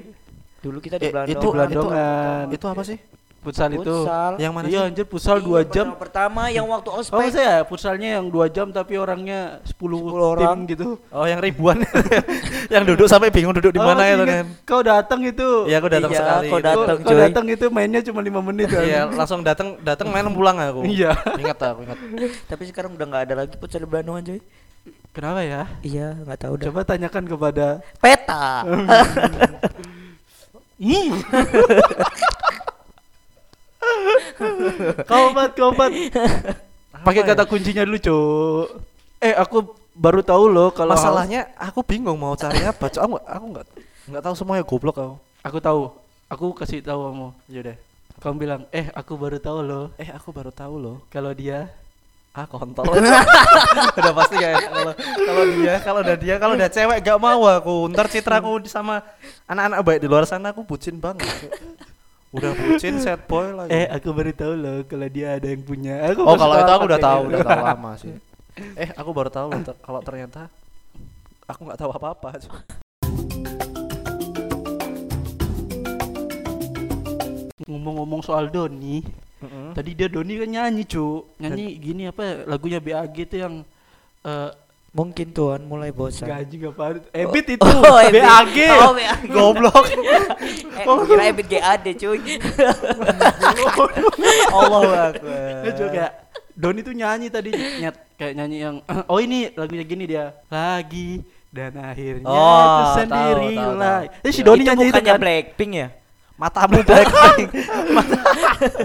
Dulu 0.58 0.78
kita 0.78 0.94
di 0.96 1.04
Eh, 1.04 1.10
Belandongan. 1.10 1.34
itu 1.34 1.48
Belandongan. 1.50 2.44
Itu 2.54 2.66
apa 2.68 2.82
sih? 2.82 2.98
Futsal 3.38 3.70
itu. 3.70 3.87
Futsal. 3.87 4.33
Yang 4.37 4.53
mana 4.53 4.66
Iya 4.66 4.81
anjir 4.85 5.07
futsal 5.07 5.38
2 5.38 5.62
Iya, 5.62 5.70
jam. 5.70 5.87
pertama- 5.94 6.07
Pertama 6.18 6.42
yang 6.51 6.66
waktu 6.66 6.88
Oh 6.90 6.98
ospek. 6.98 7.31
saya 7.31 7.62
futsalnya 7.62 8.18
yang 8.18 8.27
2 8.27 8.51
jam 8.51 8.66
tapi 8.68 8.94
orangnya 8.94 9.62
10, 9.62 10.03
10 10.03 10.11
tim 10.11 10.18
orang. 10.35 10.59
gitu. 10.66 10.87
Oh, 11.09 11.22
yang 11.22 11.38
ribuan. 11.38 11.79
yang 12.74 12.83
duduk 12.83 13.07
sampai 13.07 13.31
bingung 13.31 13.55
duduk 13.55 13.70
di 13.70 13.79
Oh, 13.79 13.87
mana 13.87 14.03
masih 14.03 14.12
itu 14.12 14.24
kan. 14.27 14.44
Kau 14.64 14.83
datang 14.83 15.20
itu. 15.22 15.48
Iya, 15.64 15.77
aku 15.79 15.88
datang 15.88 16.11
Iya, 16.11 16.18
sekali. 16.18 16.48
kau 16.48 16.59
datang. 16.61 16.96
Kau 17.01 17.14
datang 17.14 17.44
itu 17.46 17.64
mainnya 17.68 18.01
cuma 18.03 18.20
5 18.20 18.40
menit 18.42 18.66
kan. 18.68 18.83
Iya, 18.83 19.01
langsung 19.09 19.40
datang 19.40 19.79
datang 19.81 20.11
main 20.11 20.27
pulang 20.29 20.59
aku. 20.59 20.83
Iya. 20.85 21.14
Ingat 21.38 21.59
aku 21.62 21.81
ingat. 21.87 21.98
Tapi 22.44 22.62
sekarang 22.66 22.90
udah 22.92 23.07
nggak 23.07 23.22
ada 23.24 23.35
lagi 23.38 23.55
futsal 23.55 23.81
di 23.81 23.87
Belandongan 23.87 24.22
cuy. 24.27 24.40
Kenapa 25.09 25.40
ya? 25.40 25.62
Iya, 25.81 26.07
nggak 26.20 26.38
tahu 26.38 26.53
dah. 26.59 26.66
Coba 26.68 26.81
tanyakan 26.85 27.24
kepada 27.24 27.66
Peta. 27.96 28.44
Hmm. 30.79 31.11
Komat, 35.04 35.50
komat. 35.54 35.90
Pakai 36.98 37.22
kata 37.22 37.44
ya? 37.44 37.48
kuncinya 37.48 37.82
dulu, 37.86 37.98
Cuk. 37.98 38.64
Eh, 39.18 39.34
aku 39.34 39.74
baru 39.94 40.22
tahu 40.22 40.46
loh 40.46 40.70
kalau 40.70 40.94
Masalahnya 40.94 41.50
aku 41.54 41.82
bingung 41.82 42.18
mau 42.18 42.34
cari 42.34 42.62
apa. 42.62 42.86
Cok, 42.86 43.02
aku 43.02 43.14
aku 43.18 43.44
enggak 43.50 43.66
enggak 44.06 44.22
tahu 44.22 44.34
semuanya 44.34 44.64
goblok 44.66 44.96
aku. 44.96 45.16
aku 45.42 45.58
tahu. 45.58 45.80
Aku 46.28 46.44
kasih 46.52 46.84
tahu 46.84 47.08
kamu. 47.08 47.28
Yaudah. 47.48 47.76
Kamu 48.18 48.34
bilang, 48.36 48.60
"Eh, 48.68 48.90
aku 48.92 49.14
baru 49.14 49.38
tahu 49.38 49.62
loh 49.62 49.84
Eh, 49.94 50.10
aku 50.10 50.34
baru 50.34 50.50
tahu 50.50 50.74
loh. 50.76 50.96
kalau 51.08 51.30
dia 51.32 51.70
Ah, 52.36 52.46
kontol. 52.46 52.86
udah 53.98 54.12
pasti 54.14 54.38
kayak 54.38 54.62
kalau 54.62 54.92
kalau 54.94 55.44
dia, 55.50 55.74
kalau 55.82 56.00
udah 56.06 56.16
dia, 56.16 56.34
kalau 56.38 56.54
udah 56.54 56.70
cewek 56.70 56.98
gak 57.02 57.18
mau 57.18 57.42
aku. 57.42 57.90
Ntar 57.90 58.06
citra 58.06 58.38
aku 58.38 58.62
di- 58.62 58.70
sama 58.70 59.02
anak-anak 59.42 59.80
baik 59.82 59.98
di 59.98 60.06
luar 60.06 60.22
sana 60.22 60.54
aku 60.54 60.62
bucin 60.62 61.02
banget. 61.02 61.26
Udah 62.28 62.52
bucin 62.52 63.00
sad 63.00 63.24
boy 63.24 63.56
lagi. 63.56 63.72
Eh, 63.72 63.88
aku 63.88 64.12
baru 64.12 64.36
tahu 64.36 64.52
loh 64.52 64.84
kalau 64.84 65.08
dia 65.08 65.40
ada 65.40 65.48
yang 65.48 65.64
punya. 65.64 66.12
Aku 66.12 66.28
oh, 66.28 66.36
kalau 66.36 66.60
itu 66.60 66.72
aku 66.76 66.84
udah 66.84 67.00
tahu, 67.00 67.20
udah 67.32 67.40
tahu 67.40 67.62
lama 67.64 67.92
sih. 68.04 68.12
Eh, 68.76 68.92
aku 68.92 69.10
baru 69.16 69.32
tahu 69.32 69.48
kalau 69.80 70.00
ternyata 70.04 70.52
aku 71.48 71.60
nggak 71.64 71.80
tahu 71.80 71.90
apa-apa. 71.96 72.36
Ngomong-ngomong 77.64 78.20
soal 78.20 78.52
Doni, 78.52 79.00
tadi 79.72 79.96
dia 79.96 80.12
Doni 80.12 80.36
kan 80.36 80.48
nyanyi, 80.52 80.84
Cuk. 80.84 81.40
Nyanyi 81.40 81.80
gini 81.80 82.12
apa 82.12 82.20
ya, 82.20 82.34
lagunya 82.44 82.76
BAG 82.76 83.16
itu 83.16 83.40
yang 83.40 83.64
eh, 84.28 84.50
Mungkin 84.88 85.31
Tuhan 85.31 85.61
mulai 85.62 85.92
bosan. 85.92 86.24
Gaji 86.27 86.55
gak 86.59 86.72
apa 86.72 86.85
Ebit 87.12 87.46
itu 87.55 87.62
Oh, 87.62 88.01
Ebit. 88.01 88.24
BAG 88.24 88.57
Oh, 88.83 88.92
BAG. 88.92 89.20
Goblok 89.37 89.85
Eh, 89.85 90.96
kira 91.05 91.22
Ebit 91.29 91.46
GAD 91.46 91.85
cuy. 91.94 92.18
Allahu 94.51 94.88
akbar. 94.88 95.62
Dia 95.62 95.72
juga 95.72 95.88
kayak 95.92 96.12
Doni 96.53 96.81
tuh 96.83 96.90
nyanyi 96.90 97.29
tadi 97.29 97.51
nyet 97.55 97.96
kayak 98.18 98.35
nyanyi 98.35 98.57
yang 98.59 98.77
oh 99.07 99.18
ini 99.22 99.55
lagunya 99.55 99.85
gini 99.85 100.05
dia 100.05 100.35
lagi 100.48 101.22
dan 101.48 101.70
akhirnya 101.79 102.27
Oh, 102.27 102.35
tahu, 102.35 102.96
sendiri 102.98 103.55
tahu, 103.55 103.72
lah. 103.79 104.01
tahu. 104.03 104.27
Eh 104.27 104.33
si 104.35 104.40
Doni 104.42 104.62
Itu 104.62 104.68
nyanyi 104.68 104.85
itu 104.88 104.98
kan 104.98 105.18
Blackpink 105.18 105.72
ya? 105.72 105.88
Matamu 106.35 106.83
Blackpink. 106.83 107.48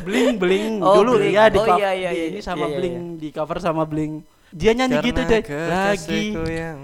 bling 0.04 0.36
bling 0.38 0.74
Oh, 0.80 1.02
dulu 1.02 1.18
Blink. 1.18 1.34
ya 1.34 1.44
di, 1.50 1.58
Oh, 1.58 1.66
iya, 1.74 1.92
iya, 1.94 2.10
iya. 2.12 2.26
ini 2.30 2.40
sama 2.40 2.66
Iya, 2.66 2.70
iya, 2.70 2.78
bling 2.78 2.96
di 3.18 3.28
cover 3.30 3.58
sama 3.58 3.84
bling. 3.84 4.22
Dia 4.54 4.72
nyanyi 4.78 5.02
gitu 5.02 5.22
Karena. 5.26 5.42
Lagi 5.50 6.24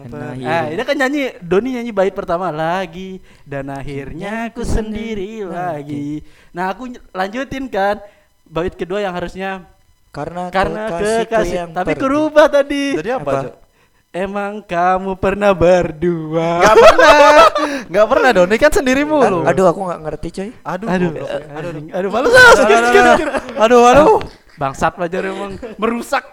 Nah, 0.10 0.34
per- 0.34 0.36
iya. 0.42 0.50
Ah, 0.50 0.66
ini 0.74 0.82
kan 0.82 0.96
nyanyi 0.98 1.22
Doni 1.38 1.70
nyanyi 1.78 1.92
bait 1.94 2.14
pertama 2.18 2.50
lagi 2.50 3.22
dan 3.46 3.70
akhirnya 3.70 4.50
aku 4.50 4.66
sendiri 4.66 5.46
lagi. 5.46 6.26
Nah, 6.50 6.74
aku 6.74 6.98
lanjutin 7.14 7.70
kan 7.70 8.02
bait 8.50 8.74
kedua 8.74 9.06
yang 9.06 9.14
harusnya 9.14 9.70
Karena 10.10 10.50
karena 10.50 10.90
kekasih 10.90 11.54
yang 11.54 11.70
tapi 11.70 11.94
kerubah 11.94 12.50
tadi. 12.50 12.98
Jadi 12.98 13.10
apa? 13.14 13.30
Apa? 13.30 13.70
Emang 14.10 14.66
kamu 14.66 15.22
pernah 15.22 15.54
berdua? 15.54 16.66
Gak 16.66 16.76
pernah. 16.82 17.46
Gak 17.94 18.08
pernah 18.10 18.30
Doni 18.34 18.58
kan 18.58 18.74
sendiri 18.74 19.06
mulu. 19.06 19.46
Aduh, 19.46 19.70
aku 19.70 19.86
nggak 19.86 20.02
ngerti 20.02 20.28
coy. 20.34 20.50
Aduh. 20.66 20.88
Aduh, 20.90 21.10
goblok. 21.14 21.30
aduh, 21.30 21.70
aduh, 21.70 21.82
aduh, 21.94 22.10
malu 22.10 22.28
ah, 22.34 22.54
skip, 22.58 22.82
skip, 22.90 23.04
skip. 23.14 23.30
Aduh, 23.62 23.82
aduh. 23.86 24.18
Bangsat 24.58 24.98
pelajar 24.98 25.30
emang 25.30 25.62
merusak, 25.78 26.26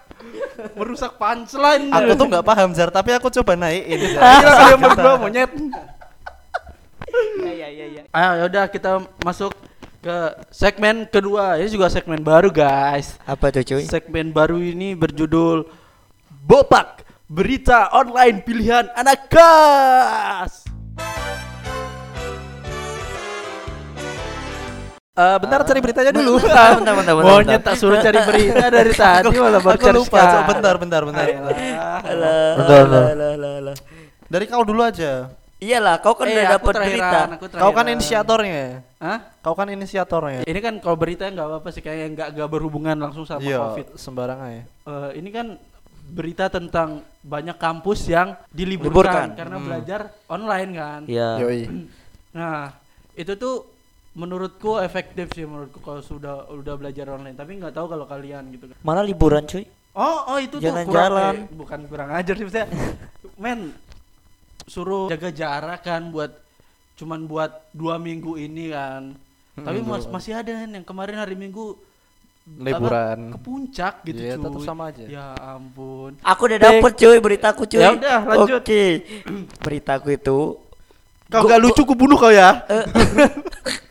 merusak 0.76 1.16
punchline. 1.16 1.88
Aku 1.92 2.12
tuh 2.18 2.26
nggak 2.28 2.44
paham 2.44 2.70
Jar, 2.74 2.90
tapi 2.92 3.14
aku 3.14 3.30
coba 3.30 3.56
naikin. 3.56 4.16
Jar. 4.16 4.20
Gila 4.20 4.52
kalian 4.52 4.78
berdua 4.82 5.14
monyet. 5.16 5.50
Iya, 7.40 7.52
iya, 7.52 7.68
iya, 7.70 7.86
iya. 7.86 8.02
Ayo 8.10 8.44
yaudah 8.44 8.66
kita 8.68 9.00
masuk 9.22 9.54
ke 10.02 10.16
segmen 10.50 11.06
kedua. 11.08 11.56
Ini 11.56 11.70
juga 11.70 11.88
segmen 11.88 12.20
baru 12.20 12.52
guys. 12.52 13.16
Apa 13.24 13.54
tuh 13.54 13.64
cuy? 13.64 13.86
Segmen 13.86 14.34
baru 14.34 14.60
ini 14.60 14.92
berjudul 14.92 15.64
Bopak 16.44 17.06
Berita 17.26 17.90
Online 17.94 18.38
Pilihan 18.42 18.86
Anak 18.94 19.30
Kas. 19.32 20.65
Eh, 25.16 25.36
bentar 25.40 25.64
cari 25.64 25.80
beritanya 25.80 26.12
dulu. 26.12 26.36
Bentar, 26.36 26.76
bentar, 26.76 26.92
bentar, 26.94 27.14
bentar. 27.16 27.32
Monyet 27.32 27.62
tak 27.64 27.74
suruh 27.74 27.96
cari 27.98 28.20
berita 28.20 28.68
dari 28.76 28.92
tadi 28.92 29.32
malah 29.32 29.62
baru 29.64 29.78
cari 29.80 29.96
lupa, 29.96 30.22
bentar, 30.44 30.74
bentar, 30.76 31.02
bentar. 31.02 31.24
Alah, 31.24 31.96
alah, 32.04 33.04
alah, 33.16 33.52
alah. 33.64 33.76
Dari 34.28 34.44
kau 34.44 34.60
dulu 34.60 34.84
aja. 34.84 35.32
Iyalah, 35.56 36.04
kau 36.04 36.12
kan 36.12 36.28
Eh, 36.28 36.36
udah 36.36 36.44
dapat 36.60 36.74
berita. 36.76 37.20
Kau 37.48 37.72
kan 37.72 37.88
inisiatornya. 37.88 38.84
Hah? 39.00 39.18
Kau 39.40 39.56
kan 39.56 39.64
inisiatornya. 39.66 40.44
Ini 40.44 40.60
kan 40.60 40.74
kalau 40.84 41.00
berita 41.00 41.24
nggak 41.24 41.48
apa-apa 41.48 41.68
sih 41.72 41.80
kayak 41.80 42.12
nggak 42.12 42.28
nggak 42.36 42.48
berhubungan 42.52 42.96
langsung 43.00 43.24
sama 43.24 43.40
Iya, 43.40 43.72
covid. 43.72 43.96
sembarangan 43.96 44.48
ya. 44.52 44.62
Eh, 44.84 45.10
ini 45.16 45.32
kan 45.32 45.56
berita 46.06 46.52
tentang 46.52 47.00
banyak 47.18 47.56
kampus 47.56 48.04
yang 48.04 48.36
diliburkan 48.52 48.92
Liburkan. 48.92 49.28
karena 49.32 49.56
Hmm. 49.56 49.64
belajar 49.64 50.00
online 50.28 50.70
kan. 50.76 51.00
Iya. 51.08 51.30
Yoi. 51.40 51.60
Nah 52.36 52.76
itu 53.16 53.32
tuh 53.32 53.64
menurutku 54.16 54.80
efektif 54.80 55.28
sih 55.30 55.44
menurutku 55.44 55.78
kalau 55.78 56.00
sudah 56.00 56.48
udah 56.50 56.74
belajar 56.74 57.06
online. 57.06 57.36
Tapi 57.36 57.52
nggak 57.54 57.70
tahu 57.70 57.86
kalau 57.86 58.04
kalian 58.04 58.48
gitu 58.50 58.66
kan. 58.66 58.76
Mana 58.80 59.00
liburan 59.00 59.44
cuy? 59.44 59.68
Oh 59.92 60.18
oh 60.26 60.38
itu 60.38 60.56
tuh 60.56 60.64
kurang 60.64 60.88
Jalan-jalan. 60.88 61.34
eh, 61.38 61.52
bukan 61.52 61.80
kurang 61.84 62.08
ajar 62.10 62.34
sih 62.34 62.44
maksudnya. 62.44 62.68
Men 63.42 63.76
suruh 64.66 65.06
jaga 65.06 65.30
jarak 65.30 65.80
kan 65.80 66.10
buat 66.10 66.32
cuman 66.96 67.24
buat 67.24 67.52
dua 67.70 67.96
minggu 67.96 68.34
ini 68.36 68.72
kan. 68.72 69.12
Tapi 69.54 69.78
Hmm, 69.78 69.88
mas- 69.88 70.04
dua. 70.04 70.12
masih 70.12 70.32
ada 70.34 70.52
kan 70.54 70.68
yang 70.70 70.84
kemarin 70.84 71.16
hari 71.16 71.32
Minggu 71.32 71.76
Liburan. 72.46 73.32
ke 73.32 73.38
puncak 73.38 73.94
gitu 74.02 74.20
Iya, 74.22 74.36
cuy. 74.36 74.44
tetap 74.44 74.60
sama 74.62 74.82
aja. 74.86 75.04
Ya 75.04 75.26
ampun. 75.34 76.14
Aku 76.20 76.44
udah 76.44 76.58
dapet 76.58 76.92
cuy 76.94 77.18
beritaku 77.18 77.62
cuy. 77.66 77.80
Ya 77.80 77.90
udah, 77.90 78.18
lanjut. 78.22 78.60
Oke. 78.60 78.84
beritaku 79.64 80.08
itu 80.12 80.38
Kau 81.26 81.42
gak 81.42 81.58
lucu 81.58 81.82
ku 81.82 81.92
bunuh 81.92 82.14
kau 82.14 82.30
ya. 82.30 82.62
eh, 82.66 82.84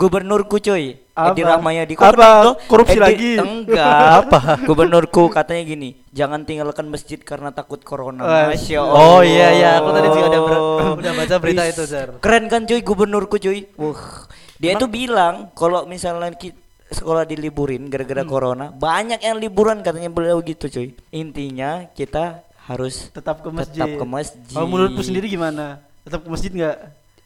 gubernurku 0.00 0.56
cuy. 0.56 0.96
Apa? 1.12 1.30
Edi 1.30 1.42
Rahmayadi 1.44 1.92
Kau 1.92 2.08
Apa? 2.08 2.28
tuh? 2.42 2.54
Korupsi 2.64 2.96
Edi- 2.96 3.04
lagi? 3.04 3.30
Enggak. 3.36 4.24
Apa? 4.24 4.40
Gubernurku 4.68 5.28
katanya 5.28 5.62
gini, 5.66 6.00
jangan 6.10 6.42
tinggalkan 6.42 6.88
masjid 6.88 7.20
karena 7.20 7.52
takut 7.52 7.76
corona. 7.80 8.48
Masya 8.48 8.80
Oh 8.80 9.20
iya 9.20 9.52
iya, 9.52 9.70
aku 9.76 9.92
tadi 9.92 10.08
juga 10.08 10.26
udah 10.26 10.40
ber- 10.40 10.56
Allah. 10.56 10.88
udah 11.04 11.12
baca 11.14 11.34
berita 11.36 11.62
itu, 11.66 11.82
Jar. 11.84 12.08
Keren 12.18 12.48
kan 12.48 12.64
cuy 12.64 12.80
gubernurku 12.80 13.36
cuy. 13.36 13.68
Wah. 13.76 14.24
Dia 14.56 14.72
itu 14.74 14.88
bilang 14.88 15.52
kalau 15.52 15.84
misalnya 15.84 16.32
ki- 16.32 16.56
sekolah 16.90 17.22
diliburin 17.22 17.86
gara-gara 17.86 18.20
Hmm. 18.20 18.30
corona, 18.30 18.66
banyak 18.68 19.20
yang 19.20 19.36
liburan 19.36 19.78
katanya 19.78 20.08
beliau 20.08 20.40
gitu 20.40 20.66
cuy. 20.66 20.96
Intinya 21.10 21.84
kita 21.90 22.40
harus 22.64 23.08
Tetap 23.10 23.40
ke 23.40 23.48
masjid. 23.48 23.76
tetap 23.78 23.92
ke 23.94 24.06
masjid. 24.06 24.50
Kalau 24.50 24.66
menurutmu 24.66 25.00
sendiri 25.00 25.28
gimana? 25.28 25.84
Tetap 26.00 26.24
ke 26.24 26.28
masjid 26.28 26.48
nggak? 26.50 26.76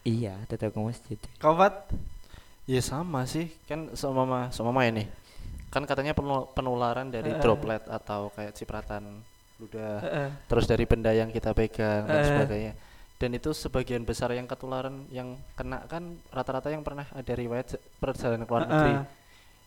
Iya, 0.02 0.34
tetap 0.44 0.68
ke 0.68 0.80
masjid. 0.80 1.18
Kau 1.38 1.54
Fat? 1.54 1.86
Ya 2.64 2.80
sama 2.80 3.28
sih, 3.28 3.52
kan 3.68 3.92
sama 3.92 4.48
sama 4.48 4.88
ini. 4.88 5.04
Kan 5.68 5.84
katanya 5.84 6.16
penul- 6.16 6.48
penularan 6.50 7.12
dari 7.12 7.28
Eh. 7.28 7.40
droplet 7.40 7.84
atau 7.84 8.32
kayak 8.32 8.56
cipratan 8.56 9.20
ludah, 9.60 10.00
Heeh. 10.00 10.28
terus 10.48 10.64
dari 10.64 10.88
benda 10.88 11.12
yang 11.12 11.28
kita 11.28 11.52
pegang 11.52 12.08
dan 12.08 12.18
Eh. 12.18 12.26
sebagainya. 12.26 12.72
Dan 13.14 13.30
itu 13.32 13.52
sebagian 13.52 14.02
besar 14.02 14.32
yang 14.32 14.44
ketularan 14.44 15.06
yang 15.08 15.36
kena 15.54 15.84
kan 15.86 16.18
rata-rata 16.28 16.68
yang 16.68 16.82
pernah 16.82 17.06
ada 17.06 17.32
riwayat 17.32 17.76
perjalanan 18.00 18.42
ke 18.42 18.50
luar 18.50 18.64
negeri. 18.64 18.92
Heeh. 18.96 19.06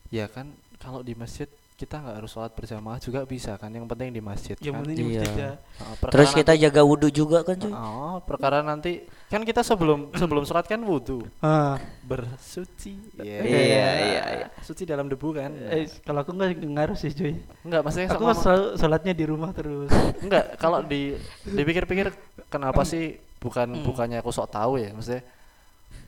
Ya 0.09 0.25
kan 0.27 0.51
kalau 0.77 0.99
di 1.01 1.13
masjid 1.13 1.47
kita 1.77 2.01
nggak 2.01 2.17
harus 2.17 2.33
sholat 2.33 2.51
berjamaah 2.51 2.97
juga 2.97 3.21
bisa 3.23 3.53
kan 3.55 3.69
yang 3.69 3.85
penting 3.85 4.09
di 4.09 4.17
masjid 4.17 4.57
Yang 4.57 4.73
kan. 4.73 4.81
penting 4.81 4.95
di 4.97 5.05
Iya. 5.05 5.21
masjid 5.21 5.37
ya. 5.37 5.51
Nah, 5.77 6.09
Terus 6.09 6.29
kita 6.33 6.53
jaga 6.57 6.81
wudhu 6.81 7.09
juga 7.09 7.45
kan 7.45 7.55
cuy. 7.55 7.69
Oh, 7.69 8.17
perkara 8.25 8.59
nanti 8.59 9.05
kan 9.27 9.43
kita 9.43 9.59
sebelum 9.59 10.07
sebelum 10.19 10.43
sholat 10.43 10.63
kan 10.63 10.79
wudhu 10.79 11.27
Ah. 11.39 11.75
bersuci. 12.01 12.95
Iya, 13.19 13.39
iya, 13.43 13.87
iya. 13.99 14.47
Suci 14.59 14.83
dalam 14.83 15.05
debu 15.05 15.31
kan. 15.31 15.51
Eh, 15.67 15.91
kalau 16.01 16.23
aku 16.23 16.31
nggak 16.31 16.63
ngaruh 16.63 16.95
sih 16.95 17.11
cuy. 17.11 17.35
Enggak, 17.61 17.81
maksudnya 17.83 18.07
Aku 18.09 18.23
sama 18.23 18.33
selalu 18.33 18.65
sholatnya 18.75 19.13
di 19.13 19.25
rumah 19.25 19.51
terus. 19.51 19.91
enggak 20.23 20.55
kalau 20.55 20.79
di 20.81 21.15
dipikir-pikir 21.43 22.11
kenapa 22.47 22.81
sih 22.81 23.19
bukan 23.37 23.69
Hmm. 23.69 23.83
bukannya 23.83 24.17
aku 24.17 24.31
sok 24.31 24.49
tahu 24.49 24.79
ya 24.79 24.89
maksudnya 24.89 25.21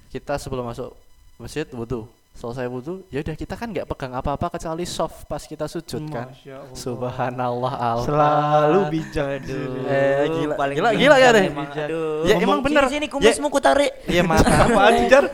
kita 0.10 0.36
sebelum 0.36 0.66
masuk 0.66 0.96
masjid 1.38 1.70
wudhu 1.70 2.10
selesai 2.32 2.66
wudhu 2.66 3.04
ya 3.08 3.20
udah 3.20 3.36
kita 3.36 3.52
kan 3.54 3.68
nggak 3.68 3.84
pegang 3.86 4.14
apa-apa 4.14 4.48
kecuali 4.50 4.84
soft 4.84 5.28
pas 5.28 5.44
kita 5.44 5.66
sujud 5.66 6.08
kan 6.08 6.32
Allah. 6.32 6.72
subhanallah 6.72 7.74
al 7.76 8.00
Selalu 8.02 8.80
bijak. 8.90 9.28
Aduh, 9.44 9.84
Eh, 9.84 10.26
gila. 10.30 10.54
paling 10.56 10.76
Gila, 10.76 10.90
gila 10.96 11.16
ya 11.18 11.30
deh. 11.30 11.46
Ya, 12.24 12.36
emang 12.40 12.64
bener. 12.64 12.88
Sini, 12.88 12.96
sini 12.96 13.08
kumismu 13.08 13.48
ku 13.48 13.60
tarik. 13.60 13.92
Iya 14.06 14.24
mata 14.24 14.48
Apaan 14.66 14.94
sih, 14.96 15.08
Jar? 15.08 15.26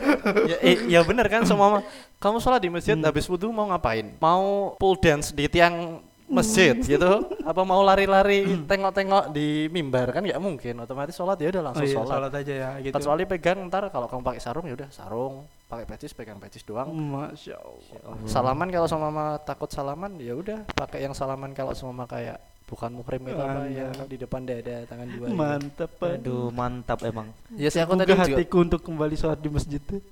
ya, 0.44 0.56
eh, 0.60 0.76
ya 0.88 1.00
bener 1.00 1.26
kan 1.26 1.42
semua 1.42 1.86
kamu 2.16 2.36
sholat 2.38 2.58
di 2.58 2.70
masjid 2.70 2.92
Hmm. 2.92 3.04
habis 3.04 3.24
wudhu 3.24 3.48
mau 3.48 3.68
ngapain 3.68 4.16
mau 4.16 4.74
pool 4.74 4.96
dance 4.96 5.30
di 5.30 5.46
tiang 5.46 6.00
masjid 6.26 6.74
Hmm. 6.74 6.82
gitu 6.82 7.12
apa 7.40 7.62
mau 7.62 7.80
lari-lari 7.80 8.66
tengok-tengok 8.66 9.30
di 9.30 9.68
mimbar 9.68 10.10
kan 10.10 10.20
nggak 10.20 10.40
mungkin 10.40 10.74
otomatis 10.80 11.14
sholat 11.14 11.38
ya 11.38 11.52
udah 11.52 11.60
Oh 11.60 11.66
langsung 11.70 11.86
iya, 11.86 11.94
sholat 11.94 12.10
sholat 12.10 12.32
aja 12.34 12.54
ya 12.56 12.70
gitu. 12.82 12.94
kecuali 12.94 13.22
pegang 13.24 13.62
ntar 13.66 13.86
kalau 13.88 14.06
kamu 14.06 14.22
pakai 14.24 14.40
sarung 14.40 14.64
ya 14.64 14.74
udah 14.74 14.90
sarung 14.90 15.46
pakai 15.66 15.84
petis 15.84 16.14
pegang 16.14 16.38
petis 16.38 16.62
doang 16.62 16.94
Masya 16.94 17.58
Allah. 17.58 18.22
salaman 18.30 18.70
kalau 18.70 18.86
sama 18.86 19.10
mama 19.10 19.34
takut 19.42 19.66
salaman 19.66 20.14
ya 20.22 20.38
udah 20.38 20.62
pakai 20.78 21.02
yang 21.02 21.14
salaman 21.14 21.50
kalau 21.50 21.74
sama 21.74 21.90
mama 21.90 22.06
kayak 22.06 22.38
bukan 22.66 22.90
muhrim 22.98 23.22
itu 23.30 23.38
apa 23.38 23.62
ya 23.70 23.86
di 24.10 24.18
depan 24.18 24.42
dada 24.42 24.82
tangan 24.90 25.06
dua 25.06 25.26
gitu. 25.30 25.38
Mantap, 25.38 25.90
Pak. 26.02 26.18
Aduh, 26.18 26.50
mantap 26.50 26.98
emang. 27.06 27.30
ya 27.54 27.70
sih 27.70 27.78
aku 27.78 27.94
tadi 27.94 28.10
Menggugah 28.10 28.26
juga 28.26 28.38
hatiku 28.42 28.56
untuk 28.66 28.80
kembali 28.82 29.14
sholat 29.14 29.38
di 29.38 29.50
masjid 29.54 29.78
tuh. 29.90 30.02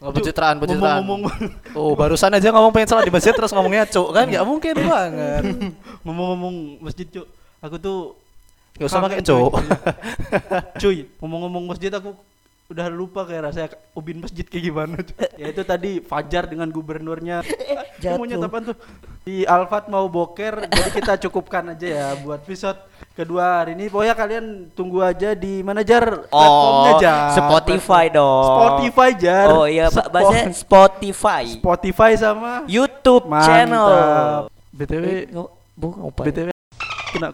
oh, 0.00 0.08
pencitraan 0.08 0.56
pencitraan 0.56 1.04
Ngomong-ngomong 1.04 1.20
oh 1.76 1.92
barusan 1.92 2.32
aja 2.32 2.48
ngomong 2.48 2.72
pengen 2.72 2.88
sholat 2.96 3.04
di 3.04 3.12
masjid 3.12 3.32
terus 3.36 3.52
ngomongnya 3.52 3.84
cuk 3.84 4.08
kan 4.16 4.24
nggak 4.24 4.44
mungkin 4.48 4.74
banget 4.88 5.42
ngomong-ngomong 6.08 6.54
masjid, 6.80 7.04
Cuk. 7.12 7.26
Aku 7.60 7.76
tuh 7.76 8.16
nggak 8.80 8.88
usah 8.88 9.00
pakai 9.04 9.20
cuk 9.20 9.52
Cuy, 10.80 11.08
ngomong-ngomong 11.20 11.64
masjid 11.76 11.92
aku 11.92 12.16
udah 12.64 12.88
lupa 12.88 13.28
kayak 13.28 13.52
rasanya 13.52 13.68
ubin 13.92 14.24
masjid 14.24 14.44
kayak 14.48 14.64
gimana. 14.72 14.96
Cuy. 15.04 15.20
ya 15.42 15.46
itu 15.52 15.62
tadi 15.68 15.90
Fajar 16.00 16.48
dengan 16.48 16.68
gubernurnya. 16.72 17.44
jatuh. 18.02 18.24
Mau 18.24 18.44
apaan 18.48 18.72
tuh? 18.72 18.76
Di 19.24 19.48
Alfat 19.48 19.88
mau 19.88 20.04
boker, 20.12 20.68
jadi 20.68 20.90
kita 20.92 21.16
cukupkan 21.28 21.72
aja 21.72 21.88
ya 21.88 22.06
buat 22.20 22.44
episode 22.44 22.76
kedua 23.16 23.64
hari 23.64 23.72
ini. 23.72 23.88
Pokoknya 23.88 24.12
kalian 24.12 24.68
tunggu 24.76 25.00
aja 25.00 25.32
di 25.32 25.64
mana 25.64 25.80
jar 25.80 26.28
platformnya 26.28 26.92
Oh, 26.92 27.00
jar. 27.00 27.32
Spotify 27.32 28.04
dong. 28.12 28.44
Spotify 28.44 29.10
jar. 29.16 29.48
Oh 29.48 29.64
iya, 29.64 29.88
Pak, 29.88 30.12
bahasanya 30.12 30.52
Spotify. 30.52 31.44
Spotify 31.56 32.10
sama 32.20 32.68
YouTube 32.68 33.28
channel. 33.44 33.88
Mantap. 33.88 34.52
BTW 34.74 35.04
Eh, 35.04 35.24
apa 35.32 36.20
ya? 36.20 36.26
BTW 36.28 36.48
kena 37.14 37.28